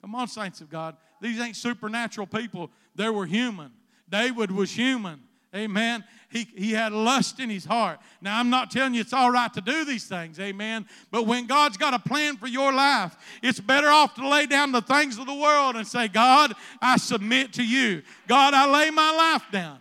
Come 0.00 0.14
on, 0.14 0.28
saints 0.28 0.60
of 0.60 0.70
God. 0.70 0.96
These 1.20 1.40
ain't 1.40 1.56
supernatural 1.56 2.26
people, 2.26 2.70
they 2.94 3.08
were 3.08 3.26
human. 3.26 3.72
David 4.08 4.50
was 4.50 4.70
human. 4.70 5.20
Amen. 5.54 6.04
He, 6.30 6.46
he 6.56 6.70
had 6.72 6.92
lust 6.92 7.40
in 7.40 7.50
his 7.50 7.64
heart. 7.64 7.98
Now, 8.20 8.38
I'm 8.38 8.50
not 8.50 8.70
telling 8.70 8.94
you 8.94 9.00
it's 9.00 9.12
all 9.12 9.32
right 9.32 9.52
to 9.52 9.60
do 9.60 9.84
these 9.84 10.06
things. 10.06 10.38
Amen. 10.38 10.86
But 11.10 11.26
when 11.26 11.46
God's 11.48 11.76
got 11.76 11.92
a 11.92 11.98
plan 11.98 12.36
for 12.36 12.46
your 12.46 12.72
life, 12.72 13.16
it's 13.42 13.58
better 13.58 13.88
off 13.88 14.14
to 14.14 14.28
lay 14.28 14.46
down 14.46 14.70
the 14.70 14.80
things 14.80 15.18
of 15.18 15.26
the 15.26 15.34
world 15.34 15.74
and 15.74 15.84
say, 15.84 16.06
God, 16.06 16.54
I 16.80 16.98
submit 16.98 17.54
to 17.54 17.64
you. 17.64 18.02
God, 18.28 18.54
I 18.54 18.70
lay 18.70 18.90
my 18.90 19.10
life 19.10 19.42
down. 19.50 19.78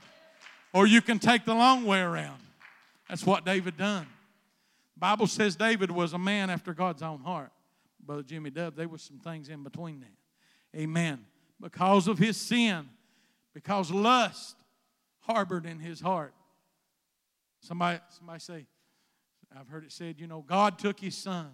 Or 0.73 0.88
you 0.88 1.02
can 1.02 1.19
take 1.19 1.45
the 1.45 1.54
long 1.54 1.86
way 1.86 2.02
around. 2.02 2.41
That's 3.08 3.23
what 3.23 3.45
David 3.45 3.78
done. 3.78 4.08
Bible 4.99 5.27
says 5.27 5.55
David 5.55 5.91
was 5.91 6.13
a 6.13 6.17
man 6.17 6.49
after 6.49 6.73
God's 6.73 7.01
own 7.01 7.21
heart. 7.21 7.51
Brother 8.05 8.23
Jimmy 8.23 8.49
Dove, 8.49 8.75
there 8.75 8.88
was 8.88 9.01
some 9.01 9.19
things 9.19 9.49
in 9.49 9.63
between 9.63 10.01
that. 10.01 10.79
Amen. 10.79 11.25
Because 11.62 12.07
of 12.07 12.17
his 12.17 12.38
sin, 12.38 12.89
because 13.53 13.91
lust 13.91 14.55
harbored 15.19 15.65
in 15.65 15.79
his 15.79 15.99
heart. 15.99 16.33
Somebody, 17.62 17.99
somebody 18.09 18.39
say, 18.39 18.65
I've 19.57 19.67
heard 19.67 19.83
it 19.83 19.91
said, 19.91 20.19
you 20.19 20.27
know, 20.27 20.41
God 20.41 20.79
took 20.79 20.99
his 20.99 21.17
son. 21.17 21.51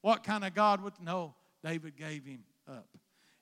What 0.00 0.22
kind 0.22 0.44
of 0.44 0.54
God 0.54 0.82
would 0.82 1.00
know? 1.00 1.34
David 1.64 1.96
gave 1.96 2.24
him 2.24 2.44
up, 2.68 2.88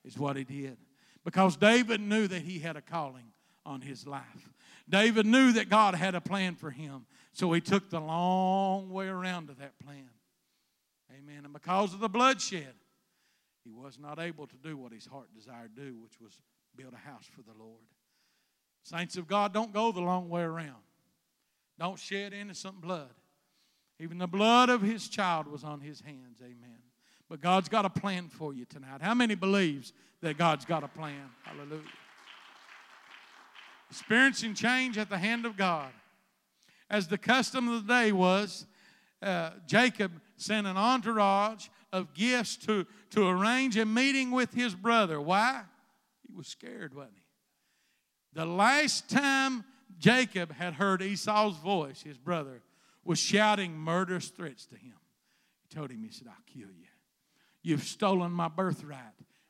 is 0.03 0.17
what 0.17 0.35
he 0.35 0.43
did. 0.43 0.77
Because 1.23 1.57
David 1.57 2.01
knew 2.01 2.27
that 2.27 2.41
he 2.41 2.59
had 2.59 2.77
a 2.77 2.81
calling 2.81 3.25
on 3.65 3.81
his 3.81 4.07
life. 4.07 4.49
David 4.87 5.25
knew 5.25 5.51
that 5.53 5.69
God 5.69 5.95
had 5.95 6.15
a 6.15 6.21
plan 6.21 6.55
for 6.55 6.69
him, 6.69 7.05
so 7.33 7.51
he 7.51 7.61
took 7.61 7.89
the 7.89 7.99
long 7.99 8.89
way 8.89 9.07
around 9.07 9.47
to 9.47 9.53
that 9.55 9.79
plan. 9.79 10.09
Amen. 11.11 11.45
And 11.45 11.53
because 11.53 11.93
of 11.93 11.99
the 11.99 12.09
bloodshed, 12.09 12.73
he 13.63 13.71
was 13.71 13.97
not 13.99 14.19
able 14.19 14.45
to 14.47 14.55
do 14.63 14.77
what 14.77 14.91
his 14.91 15.05
heart 15.05 15.27
desired 15.35 15.75
to 15.75 15.81
do, 15.81 15.97
which 15.97 16.21
was 16.21 16.39
build 16.75 16.93
a 16.93 17.09
house 17.09 17.25
for 17.25 17.41
the 17.41 17.57
Lord. 17.57 17.81
Saints 18.83 19.17
of 19.17 19.27
God, 19.27 19.53
don't 19.53 19.73
go 19.73 19.91
the 19.91 20.01
long 20.01 20.29
way 20.29 20.43
around. 20.43 20.83
Don't 21.79 21.97
shed 21.97 22.33
innocent 22.33 22.79
blood. 22.79 23.09
Even 23.99 24.17
the 24.17 24.27
blood 24.27 24.69
of 24.69 24.81
his 24.81 25.07
child 25.07 25.47
was 25.47 25.63
on 25.63 25.81
his 25.81 26.01
hands. 26.01 26.39
Amen. 26.41 26.79
But 27.29 27.41
God's 27.41 27.69
got 27.69 27.85
a 27.85 27.89
plan 27.89 28.27
for 28.29 28.53
you 28.53 28.65
tonight. 28.65 29.01
How 29.01 29.15
many 29.15 29.35
believes 29.35 29.93
that 30.21 30.37
God's 30.37 30.65
got 30.65 30.83
a 30.83 30.87
plan? 30.87 31.29
Hallelujah. 31.43 31.81
Experiencing 33.89 34.53
change 34.53 34.97
at 34.97 35.09
the 35.09 35.17
hand 35.17 35.45
of 35.45 35.57
God. 35.57 35.91
As 36.89 37.07
the 37.07 37.17
custom 37.17 37.67
of 37.67 37.85
the 37.85 37.93
day 37.93 38.11
was, 38.11 38.65
uh, 39.21 39.51
Jacob 39.65 40.11
sent 40.37 40.67
an 40.67 40.77
entourage 40.77 41.67
of 41.91 42.13
gifts 42.13 42.57
to, 42.57 42.85
to 43.11 43.27
arrange 43.27 43.77
a 43.77 43.85
meeting 43.85 44.31
with 44.31 44.53
his 44.53 44.75
brother. 44.75 45.19
Why? 45.19 45.61
He 46.27 46.33
was 46.33 46.47
scared, 46.47 46.93
wasn't 46.93 47.15
he? 47.15 47.21
The 48.33 48.45
last 48.45 49.09
time 49.09 49.63
Jacob 49.97 50.51
had 50.51 50.73
heard 50.73 51.01
Esau's 51.01 51.57
voice, 51.57 52.01
his 52.01 52.17
brother, 52.17 52.61
was 53.05 53.17
shouting 53.17 53.77
murderous 53.77 54.27
threats 54.27 54.65
to 54.67 54.75
him. 54.75 54.95
He 55.61 55.75
told 55.75 55.89
him, 55.91 56.03
he 56.03 56.11
said, 56.11 56.27
I'll 56.27 56.35
kill 56.45 56.69
you. 56.69 56.87
You've 57.63 57.83
stolen 57.83 58.31
my 58.31 58.49
birthright. 58.49 58.99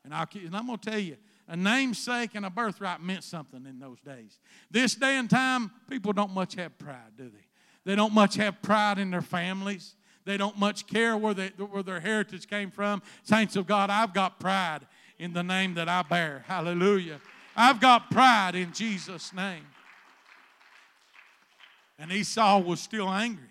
And, 0.04 0.14
I'll 0.14 0.28
kill 0.28 0.42
you. 0.42 0.48
and 0.48 0.56
I'm 0.56 0.68
going 0.68 0.78
to 0.78 0.90
tell 0.90 1.00
you, 1.00 1.18
a 1.48 1.56
namesake 1.56 2.32
and 2.34 2.46
a 2.46 2.50
birthright 2.50 3.02
meant 3.02 3.24
something 3.24 3.66
in 3.66 3.80
those 3.80 4.00
days. 4.02 4.40
This 4.72 4.96
day 4.96 5.18
and 5.18 5.30
time, 5.30 5.72
people 5.90 6.12
don't 6.14 6.32
much 6.32 6.56
have 6.56 6.78
pride, 6.78 7.14
do 7.18 7.30
they? 7.30 7.46
They 7.86 7.96
don't 7.96 8.14
much 8.14 8.36
have 8.36 8.62
pride 8.62 8.98
in 8.98 9.12
their 9.12 9.22
families. 9.22 9.96
They 10.26 10.38
don't 10.38 10.58
much 10.58 10.88
care 10.88 11.16
where, 11.16 11.36
they, 11.36 11.50
where 11.50 11.84
their 11.84 12.00
heritage 12.00 12.48
came 12.48 12.72
from. 12.72 13.04
Saints 13.24 13.56
of 13.56 13.68
God, 13.68 13.92
I've 13.92 14.14
got 14.14 14.40
pride 14.40 14.88
in 15.20 15.34
the 15.34 15.44
name 15.44 15.76
that 15.76 15.88
I 15.88 16.02
bear. 16.02 16.44
Hallelujah. 16.48 17.22
I've 17.56 17.80
got 17.80 18.10
pride 18.10 18.56
in 18.56 18.74
Jesus' 18.74 19.32
name. 19.34 19.66
And 22.00 22.12
Esau 22.12 22.60
was 22.60 22.80
still 22.82 23.08
angry. 23.08 23.44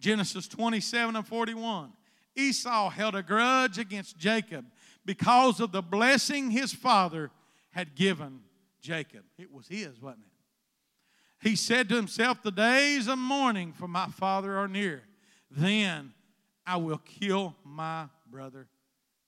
Genesis 0.00 0.48
27 0.48 1.16
and 1.16 1.26
41. 1.26 1.92
Esau 2.34 2.88
held 2.88 3.14
a 3.14 3.22
grudge 3.22 3.78
against 3.78 4.16
Jacob 4.16 4.64
because 5.08 5.58
of 5.58 5.72
the 5.72 5.80
blessing 5.80 6.50
his 6.50 6.70
father 6.70 7.30
had 7.70 7.94
given 7.94 8.40
Jacob. 8.82 9.22
It 9.38 9.50
was 9.50 9.66
his, 9.66 9.98
wasn't 10.02 10.24
it? 10.26 11.48
He 11.48 11.56
said 11.56 11.88
to 11.88 11.94
himself, 11.94 12.42
The 12.42 12.50
days 12.50 13.08
of 13.08 13.16
mourning 13.16 13.72
for 13.72 13.88
my 13.88 14.08
father 14.08 14.54
are 14.58 14.68
near. 14.68 15.04
Then 15.50 16.12
I 16.66 16.76
will 16.76 16.98
kill 16.98 17.56
my 17.64 18.08
brother 18.30 18.68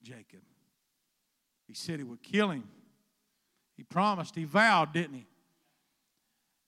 Jacob. 0.03 0.43
He 1.67 1.73
said 1.73 1.99
he 1.99 2.05
would 2.05 2.23
kill 2.23 2.51
him. 2.51 2.69
He 3.75 3.83
promised, 3.83 4.35
he 4.35 4.45
vowed, 4.45 4.93
didn't 4.93 5.15
he? 5.15 5.27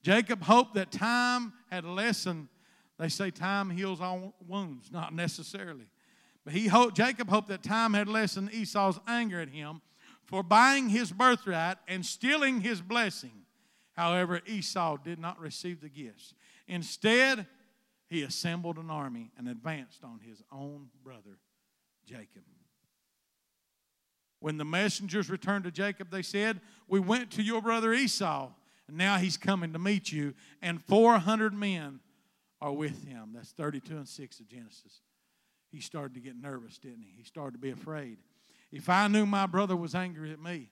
Jacob 0.02 0.42
hoped 0.42 0.72
that 0.76 0.90
time 0.90 1.52
had 1.70 1.84
lessened. 1.84 2.48
They 2.98 3.10
say 3.10 3.30
time 3.30 3.68
heals 3.68 4.00
all 4.00 4.32
wounds, 4.48 4.90
not 4.90 5.12
necessarily. 5.14 5.88
But 6.44 6.54
he 6.54 6.66
hoped, 6.66 6.96
Jacob 6.96 7.28
hoped 7.28 7.48
that 7.48 7.62
time 7.62 7.94
had 7.94 8.08
lessened 8.08 8.52
Esau's 8.52 8.98
anger 9.06 9.40
at 9.40 9.48
him 9.48 9.80
for 10.24 10.42
buying 10.42 10.88
his 10.88 11.12
birthright 11.12 11.76
and 11.86 12.04
stealing 12.04 12.60
his 12.60 12.80
blessing. 12.80 13.44
However, 13.92 14.40
Esau 14.46 14.96
did 14.96 15.18
not 15.18 15.38
receive 15.38 15.80
the 15.80 15.88
gifts. 15.88 16.34
Instead, 16.66 17.46
he 18.08 18.22
assembled 18.22 18.78
an 18.78 18.90
army 18.90 19.30
and 19.38 19.48
advanced 19.48 20.02
on 20.02 20.20
his 20.20 20.42
own 20.50 20.88
brother, 21.04 21.38
Jacob. 22.06 22.42
When 24.40 24.56
the 24.56 24.64
messengers 24.64 25.30
returned 25.30 25.64
to 25.64 25.70
Jacob, 25.70 26.10
they 26.10 26.22
said, 26.22 26.60
We 26.88 26.98
went 26.98 27.30
to 27.32 27.42
your 27.42 27.62
brother 27.62 27.92
Esau, 27.92 28.50
and 28.88 28.96
now 28.96 29.18
he's 29.18 29.36
coming 29.36 29.72
to 29.72 29.78
meet 29.78 30.10
you, 30.10 30.34
and 30.60 30.82
400 30.82 31.54
men 31.54 32.00
are 32.60 32.72
with 32.72 33.06
him. 33.06 33.30
That's 33.34 33.52
32 33.52 33.96
and 33.96 34.08
6 34.08 34.40
of 34.40 34.48
Genesis 34.48 35.00
he 35.72 35.80
started 35.80 36.14
to 36.14 36.20
get 36.20 36.36
nervous, 36.36 36.78
didn't 36.78 37.02
he? 37.02 37.14
He 37.16 37.24
started 37.24 37.52
to 37.52 37.58
be 37.58 37.70
afraid. 37.70 38.18
If 38.70 38.88
I 38.88 39.08
knew 39.08 39.26
my 39.26 39.46
brother 39.46 39.74
was 39.74 39.94
angry 39.94 40.30
at 40.30 40.40
me, 40.40 40.68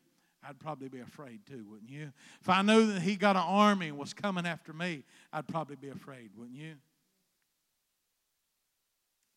I'd 0.47 0.59
probably 0.59 0.89
be 0.89 1.01
afraid 1.01 1.41
too, 1.47 1.65
wouldn't 1.69 1.91
you? 1.91 2.13
If 2.41 2.49
I 2.49 2.63
knew 2.63 2.93
that 2.93 3.03
he 3.03 3.17
got 3.17 3.37
an 3.37 3.43
army 3.45 3.89
and 3.89 3.99
was 3.99 4.15
coming 4.15 4.47
after 4.47 4.73
me, 4.73 5.05
I'd 5.33 5.49
probably 5.49 5.77
be 5.77 5.89
afraid, 5.89 6.31
wouldn't 6.37 6.57
you? 6.57 6.75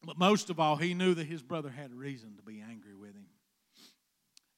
But 0.06 0.18
most 0.18 0.50
of 0.50 0.60
all, 0.60 0.76
he 0.76 0.94
knew 0.94 1.14
that 1.14 1.26
his 1.26 1.42
brother 1.42 1.70
had 1.70 1.94
reason 1.94 2.36
to 2.36 2.44
be 2.44 2.62
angry 2.62 2.94
with 2.94 3.16
him. 3.16 3.26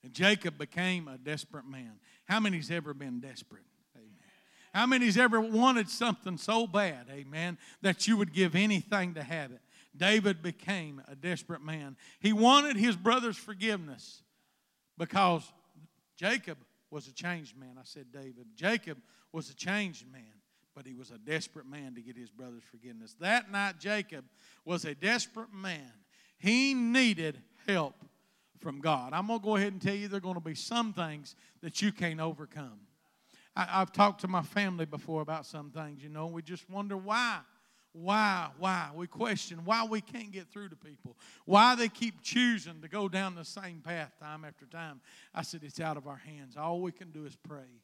And 0.04 0.14
Jacob 0.14 0.58
became 0.58 1.08
a 1.08 1.18
desperate 1.18 1.68
man. 1.68 1.94
How 2.26 2.40
many's 2.40 2.70
ever 2.70 2.94
been 2.94 3.20
desperate? 3.20 3.66
Amen. 3.96 4.10
How 4.74 4.86
many's 4.86 5.18
ever 5.18 5.40
wanted 5.40 5.90
something 5.90 6.38
so 6.38 6.68
bad, 6.68 7.08
amen, 7.12 7.58
that 7.82 8.08
you 8.08 8.18
would 8.18 8.34
give 8.34 8.56
anything 8.56 9.14
to 9.16 9.24
have 9.24 9.52
it? 9.52 9.62
David 9.98 10.42
became 10.42 11.02
a 11.08 11.16
desperate 11.16 11.62
man. 11.62 11.96
He 12.20 12.34
wanted 12.34 12.78
his 12.78 12.96
brother's 12.96 13.38
forgiveness 13.38 14.24
because 14.98 15.44
Jacob 16.18 16.58
was 16.92 17.08
a 17.08 17.14
changed 17.14 17.58
man. 17.58 17.76
I 17.80 17.84
said 17.84 18.12
David. 18.12 18.48
Jacob 18.56 18.98
was 19.32 19.50
a 19.50 19.56
changed 19.56 20.12
man, 20.12 20.24
but 20.76 20.86
he 20.86 20.94
was 20.94 21.12
a 21.12 21.18
desperate 21.18 21.66
man 21.66 21.96
to 21.96 22.02
get 22.02 22.18
his 22.18 22.30
brother's 22.30 22.64
forgiveness. 22.64 23.16
That 23.20 23.52
night, 23.52 23.80
Jacob 23.80 24.26
was 24.64 24.86
a 24.86 24.96
desperate 24.96 25.54
man. 25.54 25.92
He 26.38 26.74
needed 26.74 27.42
help 27.68 27.96
from 28.60 28.80
God. 28.80 29.14
I'm 29.14 29.28
going 29.28 29.40
to 29.40 29.46
go 29.46 29.56
ahead 29.56 29.74
and 29.74 29.82
tell 29.82 29.96
you 29.96 30.08
there 30.08 30.18
are 30.18 30.22
going 30.22 30.36
to 30.36 30.42
be 30.42 30.56
some 30.56 30.94
things 30.94 31.36
that 31.62 31.82
you 31.82 31.92
can't 31.92 32.20
overcome. 32.20 32.80
I, 33.56 33.66
have 33.66 33.94
talked 33.94 34.22
to 34.22 34.28
my 34.28 34.42
family 34.42 34.86
before 34.86 35.22
about 35.22 35.46
some 35.46 35.72
things, 35.72 36.04
you 36.04 36.10
know, 36.10 36.28
we 36.28 36.42
just 36.42 36.70
wonder 36.70 36.98
why 36.98 37.40
why, 37.96 38.50
why. 38.60 38.90
We 38.94 39.08
question 39.08 39.62
why 39.64 39.86
we 39.86 40.02
can't 40.02 40.32
get 40.32 40.50
through 40.50 40.70
to 40.70 40.76
people, 40.76 41.16
why 41.46 41.76
they 41.76 41.88
keep 41.88 42.22
choosing 42.22 42.82
to 42.82 42.90
go 42.90 43.08
down 43.08 43.36
the 43.36 43.46
same 43.46 43.82
path 43.82 44.12
time 44.20 44.44
after 44.44 44.66
time. 44.66 45.00
I 45.34 45.44
said, 45.44 45.62
It's 45.64 45.80
out 45.80 45.96
of 45.96 46.06
our 46.06 46.18
hands. 46.18 46.58
All 46.58 46.82
we 46.82 46.92
can 46.92 47.12
do 47.12 47.26
is 47.26 47.38
pray. 47.48 47.82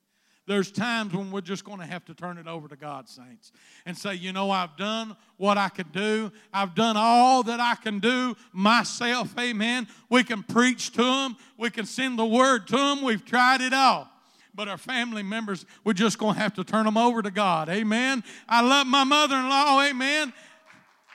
There's 0.47 0.69
times 0.69 1.13
when 1.13 1.32
we're 1.32 1.39
just 1.39 1.63
going 1.63 1.80
to 1.80 1.86
have 1.86 2.04
to 2.06 2.13
turn 2.13 2.38
it 2.38 2.47
over 2.47 2.67
to 2.67 2.76
God, 2.76 3.08
saints, 3.08 3.54
and 3.86 3.97
say, 3.97 4.15
You 4.15 4.34
know, 4.34 4.52
I've 4.52 4.76
done 4.76 5.15
what 5.38 5.58
I 5.58 5.69
can 5.69 5.88
do. 5.93 6.30
I've 6.52 6.76
done 6.76 6.97
all 6.97 7.43
that 7.43 7.62
I 7.62 7.76
can 7.76 8.00
do 8.00 8.36
myself. 8.52 9.34
Amen. 9.39 9.88
We 10.10 10.26
can 10.26 10.43
preach 10.43 10.91
to 10.93 11.04
them, 11.04 11.38
we 11.58 11.69
can 11.69 11.86
send 11.86 12.19
the 12.19 12.26
word 12.26 12.67
to 12.67 12.76
them. 12.76 13.02
We've 13.02 13.24
tried 13.24 13.62
it 13.62 13.74
all 13.74 14.11
but 14.53 14.67
our 14.67 14.77
family 14.77 15.23
members, 15.23 15.65
we're 15.83 15.93
just 15.93 16.17
going 16.17 16.35
to 16.35 16.39
have 16.39 16.53
to 16.55 16.63
turn 16.63 16.85
them 16.85 16.97
over 16.97 17.21
to 17.21 17.31
God. 17.31 17.69
Amen. 17.69 18.23
I 18.47 18.61
love 18.61 18.87
my 18.87 19.03
mother 19.03 19.35
in 19.35 19.49
law. 19.49 19.81
Amen. 19.81 20.33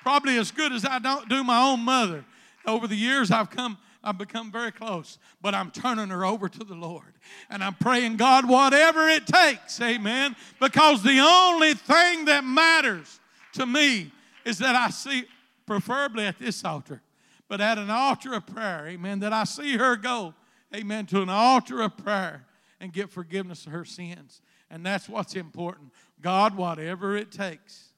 Probably 0.03 0.37
as 0.39 0.51
good 0.51 0.73
as 0.73 0.85
I 0.85 0.99
don't 0.99 1.29
do 1.29 1.45
my 1.45 1.71
own 1.71 1.81
mother. 1.81 2.25
Over 2.65 2.87
the 2.87 2.97
years, 2.97 3.31
I've 3.31 3.51
come. 3.51 3.79
I've 4.03 4.19
become 4.19 4.53
very 4.53 4.71
close, 4.71 5.19
but 5.43 5.53
I'm 5.53 5.73
turning 5.73 6.11
her 6.11 6.25
over 6.25 6.49
to 6.49 6.59
the 6.63 6.77
Lord. 6.77 7.15
And 7.51 7.63
I'm 7.65 7.75
praying, 7.75 8.19
God, 8.19 8.49
whatever 8.49 9.09
it 9.09 9.27
takes, 9.27 9.81
amen. 9.81 10.37
Because 10.61 11.03
the 11.03 11.19
only 11.19 11.75
thing 11.75 12.27
that 12.27 12.45
matters 12.45 13.19
to 13.55 13.67
me 13.67 14.13
is 14.45 14.59
that 14.59 14.77
I 14.77 14.91
see, 14.91 15.25
preferably 15.67 16.25
at 16.25 16.39
this 16.39 16.65
altar, 16.65 17.03
but 17.49 17.61
at 17.61 17.79
an 17.79 17.91
altar 17.91 18.35
of 18.35 18.47
prayer, 18.47 18.87
amen, 18.87 19.19
that 19.21 19.33
I 19.33 19.43
see 19.43 19.77
her 19.77 19.97
go, 19.97 20.35
amen, 20.73 21.07
to 21.07 21.23
an 21.23 21.29
altar 21.29 21.83
of 21.83 21.97
prayer 21.97 22.46
and 22.81 22.93
get 22.93 23.11
forgiveness 23.11 23.67
of 23.67 23.73
her 23.73 23.85
sins. 23.85 24.41
And 24.71 24.85
that's 24.85 25.09
what's 25.09 25.35
important. 25.35 25.93
God, 26.21 26.57
whatever 26.57 27.17
it 27.17 27.31
takes. 27.31 27.93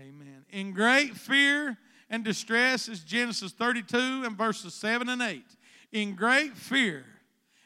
Amen. 0.00 0.44
In 0.50 0.72
great 0.72 1.16
fear 1.16 1.76
and 2.08 2.24
distress 2.24 2.88
is 2.88 3.00
Genesis 3.00 3.52
32 3.52 4.22
and 4.24 4.36
verses 4.36 4.74
7 4.74 5.08
and 5.08 5.20
8. 5.20 5.42
In 5.92 6.14
great 6.14 6.56
fear 6.56 7.04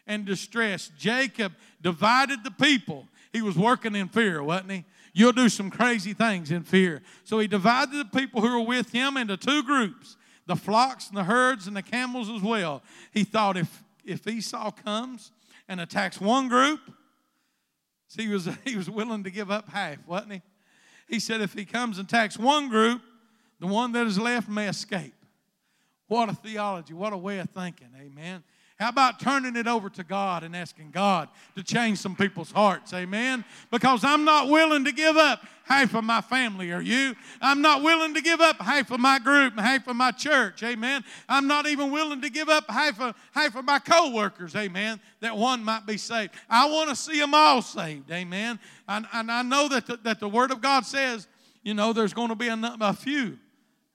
and 0.07 0.25
distress, 0.25 0.90
Jacob 0.98 1.53
divided 1.81 2.42
the 2.44 2.51
people. 2.51 3.07
He 3.33 3.42
was 3.42 3.57
working 3.57 3.94
in 3.94 4.09
fear, 4.09 4.42
wasn't 4.42 4.72
he? 4.72 4.85
You'll 5.14 5.33
do 5.33 5.48
some 5.48 5.70
crazy 5.70 6.14
things 6.14 6.51
in 6.51 6.62
fear. 6.62 7.03
So 7.25 7.38
he 7.38 7.46
divided 7.46 7.98
the 7.98 8.18
people 8.18 8.40
who 8.40 8.59
were 8.59 8.66
with 8.66 8.92
him 8.92 9.16
into 9.16 9.37
two 9.37 9.62
groups 9.62 10.16
the 10.46 10.57
flocks 10.57 11.09
and 11.09 11.16
the 11.16 11.25
herds 11.25 11.68
and 11.68 11.77
the 11.77 11.83
camels 11.83 12.29
as 12.29 12.42
well. 12.42 12.83
He 13.12 13.22
thought 13.22 13.57
if, 13.57 13.85
if 14.05 14.27
Esau 14.27 14.72
comes 14.72 15.31
and 15.68 15.81
attacks 15.81 16.20
one 16.20 16.48
group, 16.48 16.81
see, 18.09 18.22
he 18.22 18.29
was, 18.29 18.48
he 18.64 18.77
was 18.77 18.90
willing 18.90 19.25
to 19.25 19.31
give 19.31 19.51
up 19.51 19.68
half, 19.68 19.98
wasn't 20.07 20.33
he? 20.35 20.42
He 21.09 21.20
said, 21.20 21.40
if 21.40 21.53
he 21.53 21.64
comes 21.64 21.98
and 21.98 22.09
attacks 22.09 22.38
one 22.38 22.68
group, 22.68 23.03
the 23.61 23.66
one 23.66 23.92
that 23.92 24.07
is 24.07 24.18
left 24.18 24.48
may 24.48 24.68
escape. 24.68 25.14
What 26.09 26.29
a 26.29 26.35
theology, 26.35 26.94
what 26.94 27.12
a 27.12 27.16
way 27.16 27.38
of 27.38 27.51
thinking, 27.51 27.88
amen. 27.98 28.42
How 28.83 28.88
about 28.88 29.21
turning 29.21 29.55
it 29.55 29.68
over 29.68 29.88
to 29.90 30.03
God 30.03 30.42
and 30.42 30.57
asking 30.57 30.90
God 30.90 31.29
to 31.55 31.62
change 31.62 31.99
some 31.99 32.16
people's 32.16 32.51
hearts? 32.51 32.92
Amen. 32.92 33.45
Because 33.71 34.03
I'm 34.03 34.25
not 34.25 34.49
willing 34.49 34.85
to 34.87 34.92
give 34.92 35.16
up 35.16 35.40
half 35.62 35.95
of 35.95 36.03
my 36.03 36.21
family, 36.21 36.73
are 36.73 36.83
you? 36.83 37.14
I'm 37.40 37.62
not 37.62 37.85
willing 37.85 38.12
to 38.14 38.21
give 38.21 38.40
up 38.40 38.61
half 38.61 38.90
of 38.90 38.99
my 38.99 39.21
group, 39.21 39.57
half 39.57 39.87
of 39.87 39.95
my 39.95 40.11
church. 40.11 40.64
Amen. 40.64 41.05
I'm 41.29 41.47
not 41.47 41.68
even 41.68 41.92
willing 41.92 42.23
to 42.23 42.29
give 42.29 42.49
up 42.49 42.68
half 42.68 43.01
of 43.01 43.14
half 43.31 43.55
of 43.55 43.64
my 43.64 43.79
co-workers, 43.79 44.57
amen, 44.57 45.01
that 45.21 45.37
one 45.37 45.62
might 45.62 45.87
be 45.87 45.97
saved. 45.97 46.33
I 46.51 46.68
want 46.68 46.90
to 46.90 46.97
see 46.97 47.21
them 47.21 47.35
all 47.35 47.62
saved. 47.62 48.11
Amen. 48.11 48.59
And, 48.88 49.07
and 49.12 49.31
I 49.31 49.42
know 49.42 49.68
that 49.68 49.87
the, 49.87 49.97
that 49.99 50.18
the 50.18 50.29
word 50.29 50.51
of 50.51 50.61
God 50.61 50.85
says, 50.85 51.29
you 51.62 51.75
know, 51.75 51.92
there's 51.92 52.12
going 52.12 52.31
to 52.31 52.35
be 52.35 52.49
a, 52.49 52.59
a 52.81 52.92
few. 52.95 53.38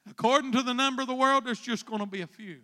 According 0.10 0.54
to 0.54 0.64
the 0.64 0.74
number 0.74 1.02
of 1.02 1.10
the 1.10 1.14
world, 1.14 1.44
there's 1.46 1.60
just 1.60 1.86
going 1.86 2.00
to 2.00 2.06
be 2.06 2.22
a 2.22 2.28
few. 2.28 2.60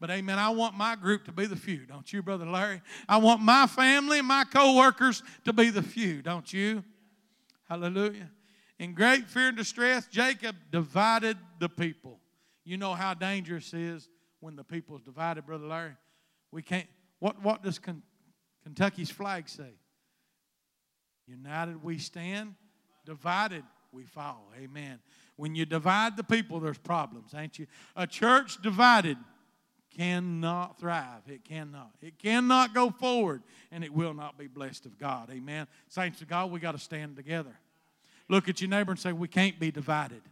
But 0.00 0.10
amen, 0.10 0.38
I 0.38 0.50
want 0.50 0.76
my 0.76 0.96
group 0.96 1.24
to 1.24 1.32
be 1.32 1.46
the 1.46 1.56
few, 1.56 1.86
don't 1.86 2.12
you, 2.12 2.22
Brother 2.22 2.46
Larry? 2.46 2.82
I 3.08 3.18
want 3.18 3.40
my 3.40 3.66
family 3.66 4.18
and 4.18 4.28
my 4.28 4.44
co 4.44 4.76
workers 4.76 5.22
to 5.44 5.52
be 5.52 5.70
the 5.70 5.82
few, 5.82 6.20
don't 6.20 6.52
you? 6.52 6.84
Hallelujah. 7.68 8.30
In 8.78 8.92
great 8.92 9.28
fear 9.28 9.48
and 9.48 9.56
distress, 9.56 10.06
Jacob 10.08 10.56
divided 10.70 11.38
the 11.60 11.68
people. 11.68 12.18
You 12.64 12.76
know 12.76 12.94
how 12.94 13.14
dangerous 13.14 13.72
it 13.72 13.80
is 13.80 14.08
when 14.40 14.56
the 14.56 14.64
people 14.64 14.96
is 14.96 15.02
divided, 15.02 15.46
Brother 15.46 15.66
Larry. 15.66 15.94
We 16.50 16.62
can't, 16.62 16.86
what, 17.20 17.40
what 17.42 17.62
does 17.62 17.78
con, 17.78 18.02
Kentucky's 18.62 19.10
flag 19.10 19.48
say? 19.48 19.74
United 21.26 21.82
we 21.82 21.98
stand, 21.98 22.54
divided 23.06 23.64
we 23.92 24.04
fall. 24.04 24.50
Amen. 24.58 24.98
When 25.36 25.54
you 25.54 25.64
divide 25.64 26.16
the 26.16 26.24
people, 26.24 26.60
there's 26.60 26.78
problems, 26.78 27.32
ain't 27.34 27.58
you? 27.58 27.66
A 27.96 28.06
church 28.06 28.60
divided 28.60 29.16
cannot 29.96 30.78
thrive. 30.78 31.22
It 31.28 31.44
cannot. 31.44 31.90
It 32.02 32.18
cannot 32.18 32.74
go 32.74 32.90
forward, 32.90 33.42
and 33.70 33.84
it 33.84 33.92
will 33.92 34.14
not 34.14 34.38
be 34.38 34.46
blessed 34.46 34.86
of 34.86 34.98
God. 34.98 35.30
Amen. 35.30 35.66
Saints 35.88 36.20
of 36.20 36.28
God, 36.28 36.50
we 36.50 36.60
got 36.60 36.72
to 36.72 36.78
stand 36.78 37.16
together. 37.16 37.56
Look 38.28 38.48
at 38.48 38.60
your 38.60 38.70
neighbor 38.70 38.92
and 38.92 39.00
say, 39.00 39.12
We 39.12 39.28
can't 39.28 39.58
be 39.58 39.70
divided. 39.70 40.22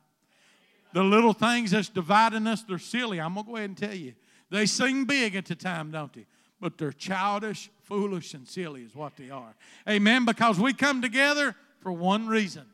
The 0.92 1.02
little 1.02 1.32
things 1.32 1.70
that's 1.70 1.88
dividing 1.88 2.46
us, 2.46 2.62
they're 2.62 2.78
silly. 2.78 3.20
I'm 3.20 3.34
going 3.34 3.46
to 3.46 3.50
go 3.50 3.56
ahead 3.56 3.70
and 3.70 3.78
tell 3.78 3.94
you. 3.94 4.14
They 4.50 4.66
seem 4.66 5.06
big 5.06 5.34
at 5.36 5.46
the 5.46 5.54
time, 5.54 5.90
don't 5.90 6.12
they? 6.12 6.26
But 6.60 6.76
they're 6.76 6.92
childish, 6.92 7.70
foolish, 7.82 8.34
and 8.34 8.46
silly, 8.46 8.82
is 8.82 8.94
what 8.94 9.16
they 9.16 9.30
are. 9.30 9.54
Amen. 9.88 10.26
Because 10.26 10.60
we 10.60 10.74
come 10.74 11.00
together 11.00 11.56
for 11.80 11.92
one 11.92 12.28
reason. 12.28 12.66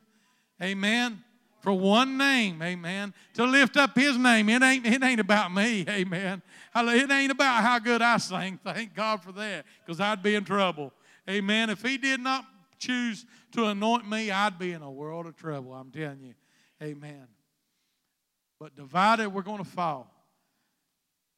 Amen 0.61 1.23
for 1.61 1.73
one 1.73 2.17
name, 2.17 2.63
amen, 2.63 3.13
to 3.35 3.45
lift 3.45 3.77
up 3.77 3.97
his 3.97 4.17
name. 4.17 4.49
It 4.49 4.63
ain't, 4.63 4.87
it 4.87 5.03
ain't 5.03 5.21
about 5.21 5.53
me, 5.53 5.85
amen. 5.89 6.43
It 6.75 7.11
ain't 7.11 7.33
about 7.33 7.63
how 7.63 7.79
good 7.79 8.01
I 8.03 8.17
sing. 8.19 8.59
Thank 8.63 8.95
God 8.95 9.23
for 9.23 9.33
that, 9.33 9.65
because 9.85 10.01
I'd 10.01 10.23
be 10.23 10.35
in 10.35 10.45
trouble. 10.45 10.93
Amen. 11.29 11.69
If 11.71 11.83
he 11.83 11.99
did 11.99 12.21
not 12.21 12.45
choose 12.79 13.27
to 13.53 13.67
anoint 13.67 14.09
me, 14.09 14.31
I'd 14.31 14.59
be 14.59 14.73
in 14.73 14.83
a 14.83 14.91
world 14.91 15.27
of 15.27 15.37
trouble. 15.37 15.75
I'm 15.75 15.91
telling 15.91 16.23
you. 16.23 16.35
Amen. 16.83 17.27
But 18.59 18.77
divided, 18.77 19.29
we're 19.29 19.43
going 19.43 19.59
to 19.59 19.69
fall. 19.69 20.13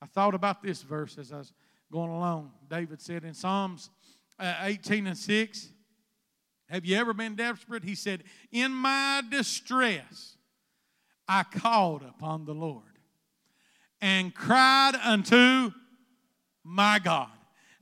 I 0.02 0.06
thought 0.06 0.34
about 0.34 0.62
this 0.62 0.82
verse 0.82 1.18
as 1.18 1.32
I 1.32 1.38
was 1.38 1.52
going 1.90 2.10
along. 2.10 2.52
David 2.68 3.00
said 3.00 3.24
in 3.24 3.34
Psalms 3.34 3.90
uh, 4.38 4.54
18 4.62 5.08
and 5.08 5.18
6, 5.18 5.68
Have 6.70 6.84
you 6.84 6.96
ever 6.96 7.12
been 7.12 7.34
desperate? 7.34 7.82
He 7.82 7.94
said, 7.94 8.22
In 8.52 8.72
my 8.72 9.22
distress, 9.28 10.36
I 11.26 11.42
called 11.42 12.02
upon 12.02 12.44
the 12.44 12.54
Lord 12.54 12.84
and 14.00 14.34
cried 14.34 14.94
unto 15.02 15.72
my 16.64 17.00
God. 17.00 17.30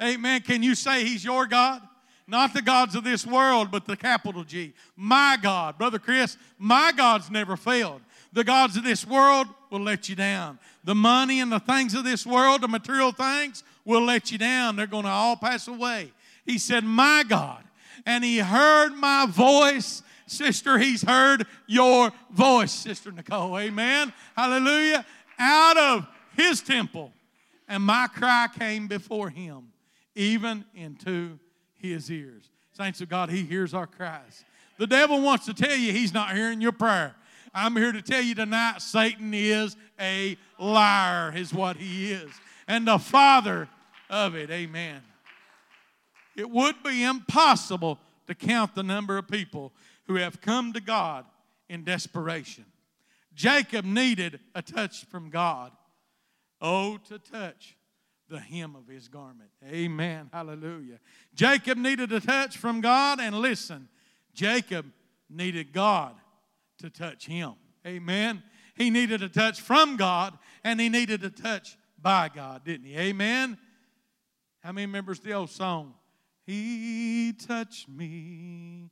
Amen. 0.03 0.41
Can 0.41 0.63
you 0.63 0.75
say 0.75 1.05
He's 1.05 1.25
your 1.25 1.47
God? 1.47 1.83
Not 2.27 2.53
the 2.53 2.63
gods 2.63 2.95
of 2.95 3.05
this 3.05 3.27
world, 3.27 3.71
but 3.71 3.87
the 3.87 3.97
capital 3.97 4.45
G. 4.45 4.75
My 4.97 5.39
God. 5.41 5.79
Brother 5.79 5.99
Chris, 5.99 6.37
my 6.59 6.93
God's 6.95 7.31
never 7.31 7.57
failed. 7.57 8.03
The 8.33 8.45
gods 8.45 8.77
of 8.77 8.85
this 8.85 9.07
world 9.07 9.47
will 9.71 9.81
let 9.81 10.09
you 10.09 10.15
down. 10.15 10.59
The 10.85 10.95
money 10.95 11.41
and 11.41 11.51
the 11.51 11.61
things 11.61 11.95
of 11.95 12.05
this 12.05 12.27
world, 12.27 12.61
the 12.61 12.69
material 12.69 13.13
things, 13.13 13.65
will 13.85 14.03
let 14.03 14.31
you 14.31 14.39
down. 14.39 14.77
They're 14.77 14.87
going 14.87 15.05
to 15.05 15.11
all 15.11 15.37
pass 15.37 15.69
away. 15.69 16.13
He 16.45 16.59
said, 16.59 16.85
My 16.85 17.25
God. 17.27 17.65
And 18.09 18.25
He 18.25 18.39
heard 18.39 18.95
my 18.95 19.27
voice. 19.27 20.03
Sister, 20.27 20.79
He's 20.79 21.03
heard 21.03 21.47
your 21.67 22.11
voice, 22.33 22.73
Sister 22.73 23.13
Nicole. 23.13 23.59
Amen. 23.59 24.13
Hallelujah 24.37 25.07
out 25.39 25.77
of 25.77 26.07
his 26.37 26.61
temple. 26.61 27.13
And 27.69 27.83
my 27.83 28.09
cry 28.09 28.49
came 28.59 28.89
before 28.89 29.31
him, 29.31 29.69
even 30.15 30.65
into 30.75 31.39
his 31.77 32.11
ears. 32.11 32.51
Saints 32.73 33.01
of 33.01 33.09
God, 33.09 33.31
he 33.31 33.45
hears 33.45 33.75
our 33.75 33.87
cries. 33.87 34.45
The 34.79 34.87
devil 34.87 35.21
wants 35.21 35.47
to 35.47 35.55
tell 35.55 35.77
you 35.77 35.93
he's 35.93 36.15
not 36.15 36.35
hearing 36.35 36.61
your 36.61 36.73
prayer. 36.73 37.15
I'm 37.53 37.77
here 37.77 37.93
to 37.93 38.03
tell 38.03 38.23
you 38.23 38.35
tonight 38.35 38.81
Satan 38.81 39.33
is 39.35 39.77
a 39.99 40.37
liar, 40.59 41.33
is 41.35 41.53
what 41.53 41.77
he 41.77 42.13
is, 42.13 42.31
and 42.67 42.87
the 42.87 42.99
father 42.99 43.69
of 44.09 44.35
it. 44.35 44.51
Amen. 44.51 45.03
It 46.39 46.49
would 46.49 46.85
be 46.85 47.03
impossible 47.03 47.99
to 48.29 48.35
count 48.35 48.77
the 48.77 48.85
number 48.85 49.19
of 49.19 49.27
people 49.27 49.73
who 50.07 50.15
have 50.15 50.41
come 50.41 50.73
to 50.73 50.81
God 50.81 51.25
in 51.69 51.83
desperation. 51.83 52.65
Jacob 53.35 53.85
needed 53.85 54.39
a 54.55 54.63
touch 54.63 55.05
from 55.07 55.31
God. 55.31 55.73
Oh, 56.61 56.99
to 57.09 57.19
touch 57.19 57.77
the 58.29 58.39
hem 58.39 58.77
of 58.77 58.87
his 58.87 59.09
garment. 59.09 59.51
Amen. 59.67 60.31
Hallelujah. 60.33 61.01
Jacob 61.35 61.77
needed 61.77 62.13
a 62.13 62.21
touch 62.21 62.57
from 62.57 62.81
God, 62.81 63.19
and 63.21 63.35
listen, 63.35 63.89
Jacob 64.33 64.87
needed 65.29 65.73
God 65.73 66.15
to 66.79 66.89
touch 66.89 67.27
him. 67.27 67.55
Amen. 67.85 68.45
He 68.77 68.91
needed 68.91 69.25
a 69.25 69.29
touch 69.29 69.61
from 69.61 69.97
God, 69.97 70.39
and 70.63 70.81
he 70.81 70.89
needed 70.89 71.25
a 71.25 71.31
touch 71.31 71.77
by 72.01 72.31
God, 72.33 72.65
didn't 72.65 72.87
he? 72.87 72.97
Amen. 72.97 73.59
How 74.61 74.71
many 74.71 74.87
remembers 74.87 75.19
the 75.19 75.33
old 75.33 75.51
song? 75.51 75.95
He 76.49 77.35
touched 77.35 77.89
me. 77.89 78.91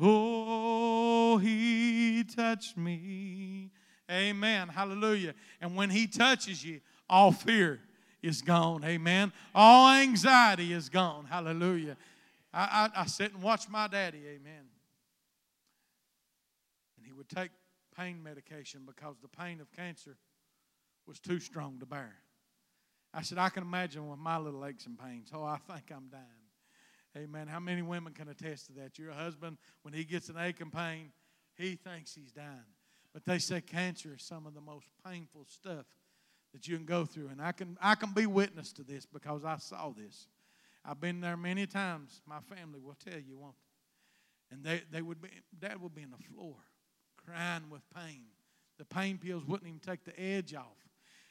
Oh, 0.00 1.38
he 1.38 2.24
touched 2.24 2.76
me 2.76 3.70
Amen. 4.10 4.68
Hallelujah. 4.68 5.34
And 5.60 5.76
when 5.76 5.90
He 5.90 6.06
touches 6.06 6.64
you, 6.64 6.80
all 7.08 7.32
fear 7.32 7.80
is 8.22 8.42
gone. 8.42 8.84
Amen. 8.84 9.32
All 9.54 9.90
anxiety 9.94 10.72
is 10.72 10.88
gone. 10.88 11.26
Hallelujah. 11.26 11.96
I, 12.52 12.90
I, 12.94 13.02
I 13.02 13.06
sit 13.06 13.32
and 13.32 13.42
watch 13.42 13.68
my 13.68 13.88
daddy. 13.88 14.22
Amen. 14.26 14.68
And 16.96 17.06
he 17.06 17.12
would 17.12 17.28
take 17.28 17.50
pain 17.96 18.22
medication 18.22 18.82
because 18.86 19.16
the 19.20 19.28
pain 19.28 19.60
of 19.60 19.70
cancer 19.72 20.16
was 21.06 21.18
too 21.18 21.40
strong 21.40 21.78
to 21.80 21.86
bear. 21.86 22.14
I 23.12 23.22
said, 23.22 23.38
I 23.38 23.48
can 23.48 23.62
imagine 23.62 24.08
with 24.08 24.18
my 24.18 24.38
little 24.38 24.64
aches 24.66 24.86
and 24.86 24.98
pains. 24.98 25.30
Oh, 25.32 25.44
I 25.44 25.58
think 25.68 25.90
I'm 25.90 26.08
dying. 26.10 26.43
Amen. 27.16 27.46
How 27.46 27.60
many 27.60 27.82
women 27.82 28.12
can 28.12 28.28
attest 28.28 28.66
to 28.66 28.72
that? 28.74 28.98
Your 28.98 29.12
husband, 29.12 29.58
when 29.82 29.94
he 29.94 30.04
gets 30.04 30.28
an 30.28 30.36
ache 30.38 30.60
and 30.60 30.72
pain, 30.72 31.12
he 31.54 31.76
thinks 31.76 32.14
he's 32.14 32.32
dying. 32.32 32.48
But 33.12 33.24
they 33.24 33.38
say 33.38 33.60
cancer 33.60 34.14
is 34.16 34.24
some 34.24 34.46
of 34.46 34.54
the 34.54 34.60
most 34.60 34.86
painful 35.06 35.46
stuff 35.46 35.86
that 36.52 36.66
you 36.66 36.76
can 36.76 36.86
go 36.86 37.04
through. 37.04 37.28
And 37.28 37.40
I 37.40 37.52
can, 37.52 37.78
I 37.80 37.94
can 37.94 38.12
be 38.12 38.26
witness 38.26 38.72
to 38.74 38.82
this 38.82 39.06
because 39.06 39.44
I 39.44 39.58
saw 39.58 39.90
this. 39.96 40.26
I've 40.84 41.00
been 41.00 41.20
there 41.20 41.36
many 41.36 41.66
times. 41.66 42.20
My 42.26 42.40
family 42.40 42.80
will 42.80 42.96
tell 43.04 43.20
you, 43.20 43.38
won't 43.38 43.54
they? 44.50 44.56
And 44.56 44.64
they, 44.64 44.82
they 44.90 45.02
would 45.02 45.22
be, 45.22 45.28
Dad 45.58 45.80
would 45.80 45.94
be 45.94 46.02
on 46.02 46.10
the 46.10 46.24
floor 46.34 46.56
crying 47.24 47.62
with 47.70 47.82
pain. 47.94 48.24
The 48.78 48.84
pain 48.84 49.18
pills 49.18 49.44
wouldn't 49.44 49.68
even 49.68 49.80
take 49.80 50.04
the 50.04 50.18
edge 50.20 50.54
off. 50.54 50.76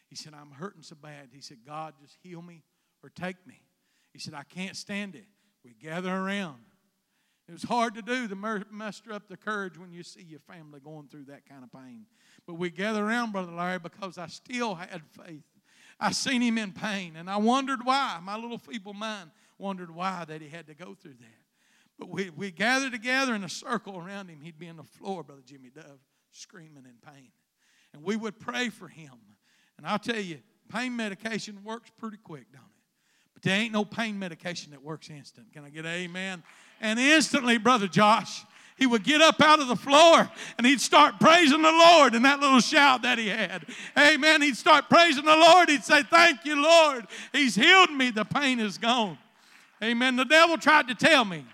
He 0.08 0.16
said, 0.16 0.34
I'm 0.34 0.52
hurting 0.52 0.84
so 0.84 0.96
bad. 0.96 1.30
He 1.32 1.42
said, 1.42 1.58
God, 1.66 1.94
just 2.02 2.18
heal 2.24 2.42
me 2.42 2.64
or 3.04 3.10
take 3.10 3.46
me. 3.46 3.62
He 4.12 4.20
said, 4.20 4.34
I 4.34 4.44
can't 4.44 4.76
stand 4.76 5.16
it. 5.16 5.26
We 5.64 5.74
gather 5.74 6.14
around. 6.14 6.60
It 7.48 7.52
was 7.52 7.64
hard 7.64 7.96
to 7.96 8.02
do 8.02 8.28
to 8.28 8.36
muster 8.72 9.12
up 9.12 9.28
the 9.28 9.36
courage 9.36 9.78
when 9.78 9.92
you 9.92 10.02
see 10.04 10.24
your 10.24 10.40
family 10.40 10.80
going 10.80 11.08
through 11.10 11.26
that 11.26 11.48
kind 11.48 11.64
of 11.64 11.72
pain. 11.72 12.06
But 12.48 12.56
we 12.56 12.70
gather 12.70 13.06
around 13.06 13.34
Brother 13.34 13.52
Larry 13.52 13.80
because 13.80 14.18
I 14.18 14.28
still 14.28 14.76
had 14.76 15.02
faith. 15.12 15.44
I 16.00 16.12
seen 16.12 16.42
him 16.42 16.58
in 16.58 16.72
pain, 16.72 17.16
and 17.16 17.30
I 17.30 17.38
wondered 17.38 17.80
why. 17.84 18.20
My 18.24 18.38
little 18.38 18.58
feeble 18.58 18.94
mind 18.94 19.32
wondered 19.58 19.92
why 19.92 20.26
that 20.28 20.42
he 20.42 20.50
had 20.50 20.68
to 20.68 20.74
go 20.74 20.96
through 20.96 21.16
that. 21.20 21.44
But 22.00 22.10
we, 22.10 22.30
we 22.32 22.50
gathered 22.52 22.92
together 22.92 23.36
in 23.36 23.44
a 23.44 23.50
circle 23.50 23.98
around 23.98 24.30
him. 24.30 24.40
He'd 24.42 24.58
be 24.58 24.70
on 24.70 24.78
the 24.78 24.84
floor, 24.84 25.24
Brother 25.24 25.44
Jimmy 25.46 25.70
Dove, 25.70 26.00
screaming 26.32 26.86
in 26.86 27.14
pain. 27.14 27.30
And 27.94 28.04
we 28.04 28.16
would 28.16 28.40
pray 28.40 28.70
for 28.70 28.88
him. 28.88 29.14
And 29.78 29.86
I'll 29.86 30.00
tell 30.00 30.20
you, 30.20 30.40
pain 30.70 30.96
medication 30.96 31.60
works 31.64 31.92
pretty 31.98 32.18
quick, 32.18 32.52
don't 32.52 32.62
it? 32.62 32.83
There 33.44 33.56
ain't 33.56 33.74
no 33.74 33.84
pain 33.84 34.18
medication 34.18 34.72
that 34.72 34.82
works 34.82 35.10
instant. 35.10 35.52
Can 35.54 35.66
I 35.66 35.70
get 35.70 35.86
amen? 35.86 36.44
And 36.80 36.98
instantly, 36.98 37.58
Brother 37.58 37.88
Josh, 37.88 38.46
he 38.78 38.88
would 38.88 39.04
get 39.04 39.22
up 39.22 39.42
out 39.42 39.60
of 39.60 39.68
the 39.68 39.76
floor 39.76 40.30
and 40.58 40.66
he'd 40.66 40.82
start 40.82 41.20
praising 41.20 41.62
the 41.62 41.72
Lord 41.72 42.16
in 42.16 42.24
that 42.24 42.40
little 42.40 42.62
shout 42.62 43.04
that 43.04 43.18
he 43.18 43.28
had. 43.28 43.66
Amen. 43.98 44.42
He'd 44.42 44.58
start 44.58 44.90
praising 44.90 45.26
the 45.26 45.36
Lord. 45.36 45.70
He'd 45.70 45.84
say, 45.84 46.04
Thank 46.04 46.46
you, 46.46 46.62
Lord. 46.62 47.06
He's 47.32 47.56
healed 47.56 47.92
me. 47.92 48.12
The 48.12 48.26
pain 48.26 48.60
is 48.60 48.78
gone. 48.78 49.18
Amen. 49.84 50.16
The 50.16 50.26
devil 50.26 50.58
tried 50.58 50.88
to 50.88 50.96
tell 50.96 51.26
me 51.26 51.46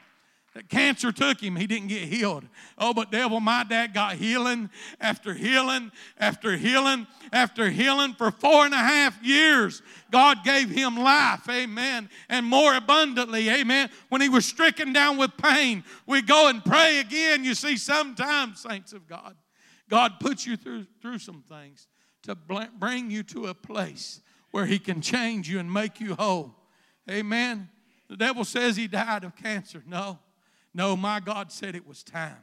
cancer 0.68 1.12
took 1.12 1.42
him. 1.42 1.56
He 1.56 1.68
didn't 1.68 1.88
get 1.90 2.04
healed. 2.04 2.44
Oh, 2.78 2.94
but 2.94 3.12
devil, 3.12 3.40
my 3.40 3.64
dad 3.64 3.94
got 3.94 4.16
healing 4.16 4.70
after 5.00 5.34
healing 5.34 5.92
after 6.18 6.58
healing 6.58 7.08
after 7.32 7.70
healing 7.70 8.14
for 8.14 8.32
four 8.32 8.66
and 8.66 8.74
a 8.74 8.78
half 8.78 9.22
years. 9.24 9.82
God 10.12 10.44
gave 10.44 10.70
him 10.70 10.98
life, 10.98 11.48
amen, 11.50 12.10
and 12.30 12.46
more 12.46 12.74
abundantly, 12.74 13.48
amen. 13.50 13.90
When 14.10 14.22
he 14.22 14.30
was 14.30 14.46
stricken 14.46 14.92
down 14.92 15.18
with 15.18 15.38
pain, 15.38 15.84
we 16.08 16.22
go 16.22 16.50
and 16.50 16.66
pray 16.66 17.00
again. 17.00 17.44
You 17.44 17.54
see, 17.54 17.78
sometimes, 17.78 18.62
saints 18.62 18.92
of 18.92 19.08
God, 19.08 19.36
God 19.88 20.14
puts 20.20 20.48
you 20.48 20.58
through, 20.58 20.88
through 21.02 21.20
some 21.20 21.44
things 21.48 21.88
to 22.24 22.36
bring 22.36 23.12
you 23.12 23.24
to 23.24 23.48
a 23.48 23.54
place 23.54 24.22
where 24.52 24.66
he 24.66 24.80
can 24.80 25.02
change 25.02 25.48
you 25.48 25.60
and 25.60 25.72
make 25.72 26.00
you 26.00 26.16
whole. 26.16 26.56
Amen. 27.10 27.70
The 28.08 28.18
devil 28.18 28.44
says 28.44 28.76
he 28.76 28.88
died 28.88 29.24
of 29.24 29.36
cancer. 29.36 29.84
No. 29.86 30.18
No, 30.74 30.96
my 30.96 31.20
God 31.20 31.52
said 31.52 31.76
it 31.76 31.88
was 31.88 32.04
time. 32.04 32.38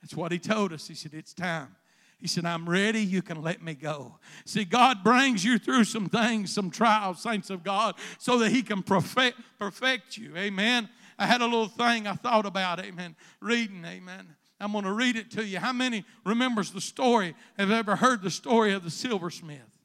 That's 0.00 0.14
what 0.14 0.32
He 0.32 0.38
told 0.38 0.72
us. 0.72 0.86
He 0.88 0.94
said, 0.94 1.14
It's 1.14 1.34
time. 1.34 1.76
He 2.18 2.28
said, 2.28 2.44
I'm 2.44 2.68
ready. 2.68 3.00
You 3.00 3.22
can 3.22 3.40
let 3.40 3.62
me 3.62 3.74
go. 3.74 4.18
See, 4.44 4.64
God 4.64 5.02
brings 5.02 5.42
you 5.42 5.58
through 5.58 5.84
some 5.84 6.08
things, 6.08 6.52
some 6.52 6.70
trials, 6.70 7.22
saints 7.22 7.48
of 7.48 7.64
God, 7.64 7.94
so 8.18 8.38
that 8.38 8.50
He 8.50 8.62
can 8.62 8.82
perfect, 8.82 9.38
perfect 9.58 10.18
you. 10.18 10.36
Amen. 10.36 10.88
I 11.18 11.26
had 11.26 11.40
a 11.40 11.44
little 11.44 11.68
thing 11.68 12.06
I 12.06 12.14
thought 12.14 12.46
about, 12.46 12.80
amen, 12.80 13.16
reading, 13.40 13.84
amen. 13.84 14.36
I'm 14.60 14.72
going 14.72 14.84
to 14.84 14.92
read 14.92 15.16
it 15.16 15.30
to 15.32 15.44
you. 15.44 15.58
How 15.58 15.72
many 15.72 16.04
remembers 16.24 16.70
the 16.70 16.80
story, 16.80 17.34
have 17.58 17.70
ever 17.70 17.96
heard 17.96 18.22
the 18.22 18.30
story 18.30 18.72
of 18.74 18.84
the 18.84 18.90
silversmith? 18.90 19.79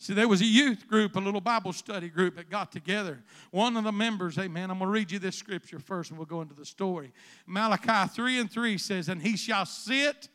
See, 0.00 0.14
there 0.14 0.28
was 0.28 0.40
a 0.40 0.46
youth 0.46 0.86
group, 0.86 1.16
a 1.16 1.20
little 1.20 1.40
Bible 1.40 1.72
study 1.72 2.08
group 2.08 2.36
that 2.36 2.48
got 2.48 2.70
together. 2.70 3.20
One 3.50 3.76
of 3.76 3.82
the 3.82 3.90
members, 3.90 4.38
amen, 4.38 4.70
I'm 4.70 4.78
going 4.78 4.88
to 4.88 4.92
read 4.92 5.10
you 5.10 5.18
this 5.18 5.34
scripture 5.34 5.80
first 5.80 6.10
and 6.10 6.18
we'll 6.18 6.26
go 6.26 6.40
into 6.40 6.54
the 6.54 6.64
story. 6.64 7.12
Malachi 7.46 8.08
3 8.14 8.38
and 8.38 8.50
3 8.50 8.78
says, 8.78 9.08
And 9.08 9.20
he 9.20 9.36
shall 9.36 9.66
sit 9.66 10.28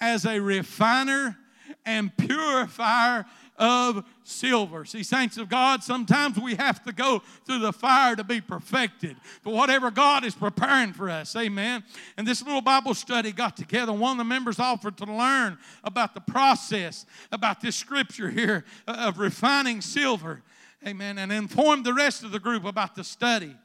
as 0.00 0.26
a 0.26 0.40
refiner 0.40 1.38
and 1.84 2.16
purifier 2.16 3.26
of 3.58 4.04
silver. 4.22 4.84
See, 4.84 5.02
saints 5.02 5.38
of 5.38 5.48
God, 5.48 5.82
sometimes 5.82 6.38
we 6.38 6.54
have 6.56 6.82
to 6.84 6.92
go 6.92 7.22
through 7.44 7.60
the 7.60 7.72
fire 7.72 8.16
to 8.16 8.24
be 8.24 8.40
perfected 8.40 9.16
for 9.42 9.52
whatever 9.52 9.90
God 9.90 10.24
is 10.24 10.34
preparing 10.34 10.92
for 10.92 11.08
us. 11.08 11.34
Amen. 11.36 11.84
And 12.16 12.26
this 12.26 12.42
little 12.42 12.60
Bible 12.60 12.94
study 12.94 13.32
got 13.32 13.56
together. 13.56 13.92
One 13.92 14.12
of 14.12 14.18
the 14.18 14.24
members 14.24 14.58
offered 14.58 14.96
to 14.98 15.04
learn 15.04 15.58
about 15.84 16.14
the 16.14 16.20
process, 16.20 17.06
about 17.32 17.60
this 17.60 17.76
scripture 17.76 18.30
here 18.30 18.64
uh, 18.86 19.06
of 19.08 19.18
refining 19.18 19.80
silver. 19.80 20.42
Amen. 20.86 21.18
And 21.18 21.32
informed 21.32 21.84
the 21.84 21.94
rest 21.94 22.22
of 22.22 22.32
the 22.32 22.40
group 22.40 22.64
about 22.64 22.94
the 22.94 23.04
study. 23.04 23.56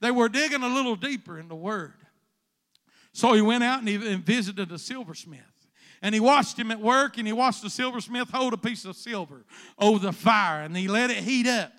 They 0.00 0.10
were 0.10 0.28
digging 0.28 0.62
a 0.62 0.68
little 0.68 0.96
deeper 0.96 1.38
in 1.38 1.48
the 1.48 1.54
Word. 1.54 1.94
So 3.12 3.32
he 3.32 3.40
went 3.40 3.64
out 3.64 3.78
and 3.78 3.88
he 3.88 3.96
visited 3.96 4.70
a 4.72 4.78
silversmith. 4.78 5.40
And 6.02 6.14
he 6.14 6.20
watched 6.20 6.58
him 6.58 6.70
at 6.70 6.80
work 6.80 7.18
and 7.18 7.26
he 7.26 7.32
watched 7.32 7.62
the 7.62 7.70
silversmith 7.70 8.30
hold 8.30 8.52
a 8.52 8.58
piece 8.58 8.84
of 8.84 8.96
silver 8.96 9.44
over 9.78 9.98
the 9.98 10.12
fire 10.12 10.62
and 10.62 10.76
he 10.76 10.88
let 10.88 11.10
it 11.10 11.18
heat 11.18 11.46
up. 11.46 11.72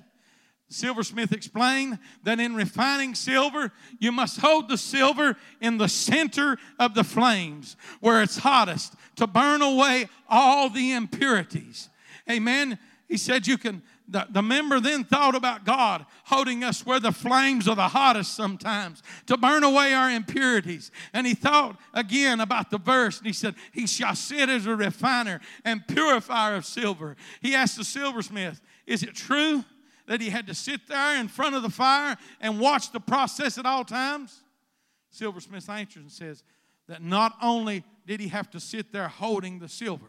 Silversmith 0.70 1.32
explained 1.32 1.98
that 2.24 2.40
in 2.40 2.54
refining 2.54 3.16
silver, 3.16 3.72
you 4.00 4.12
must 4.12 4.40
hold 4.40 4.68
the 4.68 4.78
silver 4.78 5.38
in 5.62 5.78
the 5.78 5.88
center 5.88 6.58
of 6.78 6.94
the 6.94 7.06
flames 7.06 7.78
where 8.02 8.22
it's 8.22 8.38
hottest 8.38 8.94
to 9.16 9.28
burn 9.28 9.62
away 9.62 10.10
all 10.28 10.70
the 10.70 10.92
impurities. 10.92 11.90
Amen. 12.30 12.78
He 13.08 13.16
said 13.16 13.48
you 13.48 13.58
can 13.58 13.82
the, 14.08 14.26
the 14.30 14.41
member 14.41 14.80
then 14.80 15.04
thought 15.04 15.36
about 15.36 15.65
God 15.65 16.06
holding 16.26 16.63
us 16.63 16.86
where 16.86 17.00
the 17.00 17.12
flames 17.12 17.67
are 17.67 17.76
the 17.76 17.89
hottest 17.89 18.34
sometimes 18.34 19.04
to 19.26 19.36
burn 19.36 19.63
away 19.63 19.93
our 19.93 20.10
impurities. 20.10 20.91
And 21.13 21.28
he 21.28 21.34
thought 21.34 21.78
again 21.93 22.39
about 22.39 22.70
the 22.70 22.78
verse 22.78 23.17
and 23.17 23.28
he 23.28 23.34
said, 23.34 23.56
He 23.74 23.86
shall 23.86 24.15
sit 24.15 24.50
as 24.50 24.65
a 24.65 24.76
refiner 24.76 25.41
and 25.65 25.86
purifier 25.88 26.56
of 26.56 26.65
silver. 26.65 27.17
He 27.41 27.54
asked 27.54 27.78
the 27.78 27.84
silversmith, 27.84 28.62
Is 28.86 29.04
it 29.04 29.13
true 29.13 29.65
that 30.08 30.22
he 30.22 30.30
had 30.30 30.48
to 30.48 30.54
sit 30.54 30.88
there 30.88 31.20
in 31.20 31.28
front 31.28 31.56
of 31.56 31.62
the 31.62 31.70
fire 31.70 32.17
and 32.39 32.60
watch 32.60 32.91
the 32.91 33.02
process 33.02 33.58
at 33.58 33.65
all 33.65 33.84
times? 33.84 34.41
Silversmith 35.10 35.70
answers 35.70 36.04
and 36.04 36.12
says 36.12 36.43
that 36.88 37.04
not 37.04 37.36
only 37.41 37.84
did 38.06 38.22
he 38.22 38.30
have 38.30 38.50
to 38.52 38.60
sit 38.60 38.93
there 38.93 39.10
holding 39.10 39.60
the 39.60 39.67
silver, 39.67 40.08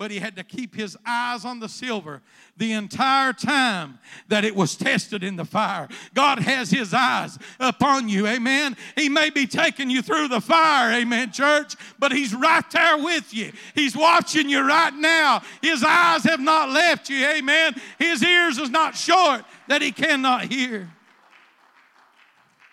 but 0.00 0.10
he 0.10 0.18
had 0.18 0.34
to 0.34 0.42
keep 0.42 0.74
his 0.74 0.96
eyes 1.06 1.44
on 1.44 1.60
the 1.60 1.68
silver 1.68 2.22
the 2.56 2.72
entire 2.72 3.34
time 3.34 3.98
that 4.28 4.46
it 4.46 4.56
was 4.56 4.74
tested 4.74 5.22
in 5.22 5.36
the 5.36 5.44
fire. 5.44 5.88
God 6.14 6.38
has 6.38 6.70
his 6.70 6.94
eyes 6.94 7.38
upon 7.60 8.08
you, 8.08 8.26
amen. 8.26 8.78
He 8.96 9.10
may 9.10 9.28
be 9.28 9.46
taking 9.46 9.90
you 9.90 10.00
through 10.00 10.28
the 10.28 10.40
fire, 10.40 10.90
amen, 10.98 11.32
church, 11.32 11.76
but 11.98 12.12
he's 12.12 12.34
right 12.34 12.64
there 12.70 12.96
with 12.96 13.34
you. 13.34 13.52
He's 13.74 13.94
watching 13.94 14.48
you 14.48 14.66
right 14.66 14.94
now. 14.94 15.42
His 15.60 15.84
eyes 15.84 16.24
have 16.24 16.40
not 16.40 16.70
left 16.70 17.10
you, 17.10 17.22
amen. 17.26 17.74
His 17.98 18.22
ears 18.22 18.56
is 18.56 18.70
not 18.70 18.96
short 18.96 19.44
that 19.68 19.82
he 19.82 19.92
cannot 19.92 20.44
hear. 20.50 20.88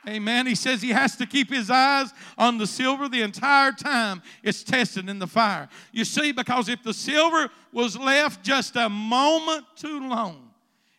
Amen. 0.07 0.47
He 0.47 0.55
says 0.55 0.81
he 0.81 0.91
has 0.91 1.17
to 1.17 1.25
keep 1.25 1.49
his 1.49 1.69
eyes 1.69 2.13
on 2.37 2.57
the 2.57 2.67
silver 2.67 3.09
the 3.09 3.21
entire 3.21 3.73
time 3.73 4.21
it's 4.41 4.63
tested 4.63 5.09
in 5.09 5.19
the 5.19 5.27
fire. 5.27 5.67
You 5.91 6.05
see, 6.05 6.31
because 6.31 6.69
if 6.69 6.81
the 6.81 6.93
silver 6.93 7.49
was 7.73 7.97
left 7.97 8.43
just 8.43 8.77
a 8.77 8.87
moment 8.87 9.65
too 9.75 10.07
long 10.07 10.51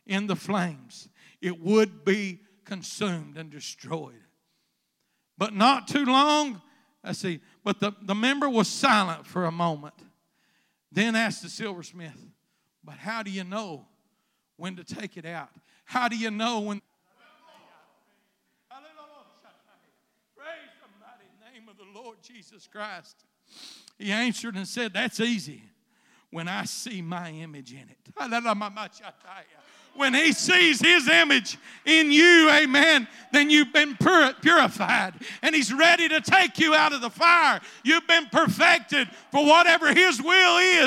in 0.06 0.26
the 0.26 0.36
flames, 0.36 1.08
it 1.40 1.58
would 1.58 2.04
be 2.04 2.40
consumed 2.66 3.38
and 3.38 3.50
destroyed. 3.50 4.14
But 5.38 5.54
not 5.54 5.88
too 5.88 6.04
long, 6.04 6.60
I 7.02 7.12
see, 7.12 7.40
but 7.64 7.80
the, 7.80 7.92
the 8.02 8.14
member 8.14 8.48
was 8.48 8.68
silent 8.68 9.26
for 9.26 9.46
a 9.46 9.52
moment. 9.52 9.94
Then 10.92 11.16
asked 11.16 11.42
the 11.42 11.48
silversmith, 11.48 12.26
But 12.84 12.96
how 12.96 13.22
do 13.22 13.30
you 13.30 13.44
know 13.44 13.86
when 14.56 14.76
to 14.76 14.84
take 14.84 15.16
it 15.16 15.24
out? 15.24 15.50
How 15.84 16.08
do 16.08 16.16
you 16.18 16.30
know 16.30 16.60
when 16.60 16.82
Lord 22.02 22.18
Jesus 22.22 22.68
Christ. 22.70 23.24
He 23.98 24.12
answered 24.12 24.54
and 24.54 24.68
said, 24.68 24.92
That's 24.92 25.18
easy 25.18 25.62
when 26.30 26.46
I 26.46 26.64
see 26.64 27.02
my 27.02 27.30
image 27.30 27.72
in 27.72 27.88
it. 27.88 27.98
When 29.96 30.14
he 30.14 30.32
sees 30.32 30.80
his 30.80 31.08
image 31.08 31.58
in 31.84 32.12
you, 32.12 32.48
amen, 32.52 33.08
then 33.32 33.50
you've 33.50 33.72
been 33.72 33.96
purified 33.96 35.14
and 35.42 35.52
he's 35.52 35.72
ready 35.72 36.08
to 36.10 36.20
take 36.20 36.60
you 36.60 36.72
out 36.72 36.92
of 36.92 37.00
the 37.00 37.10
fire. 37.10 37.60
You've 37.82 38.06
been 38.06 38.26
perfected 38.26 39.08
for 39.32 39.44
whatever 39.44 39.92
his 39.92 40.22
will 40.22 40.58
is. 40.58 40.86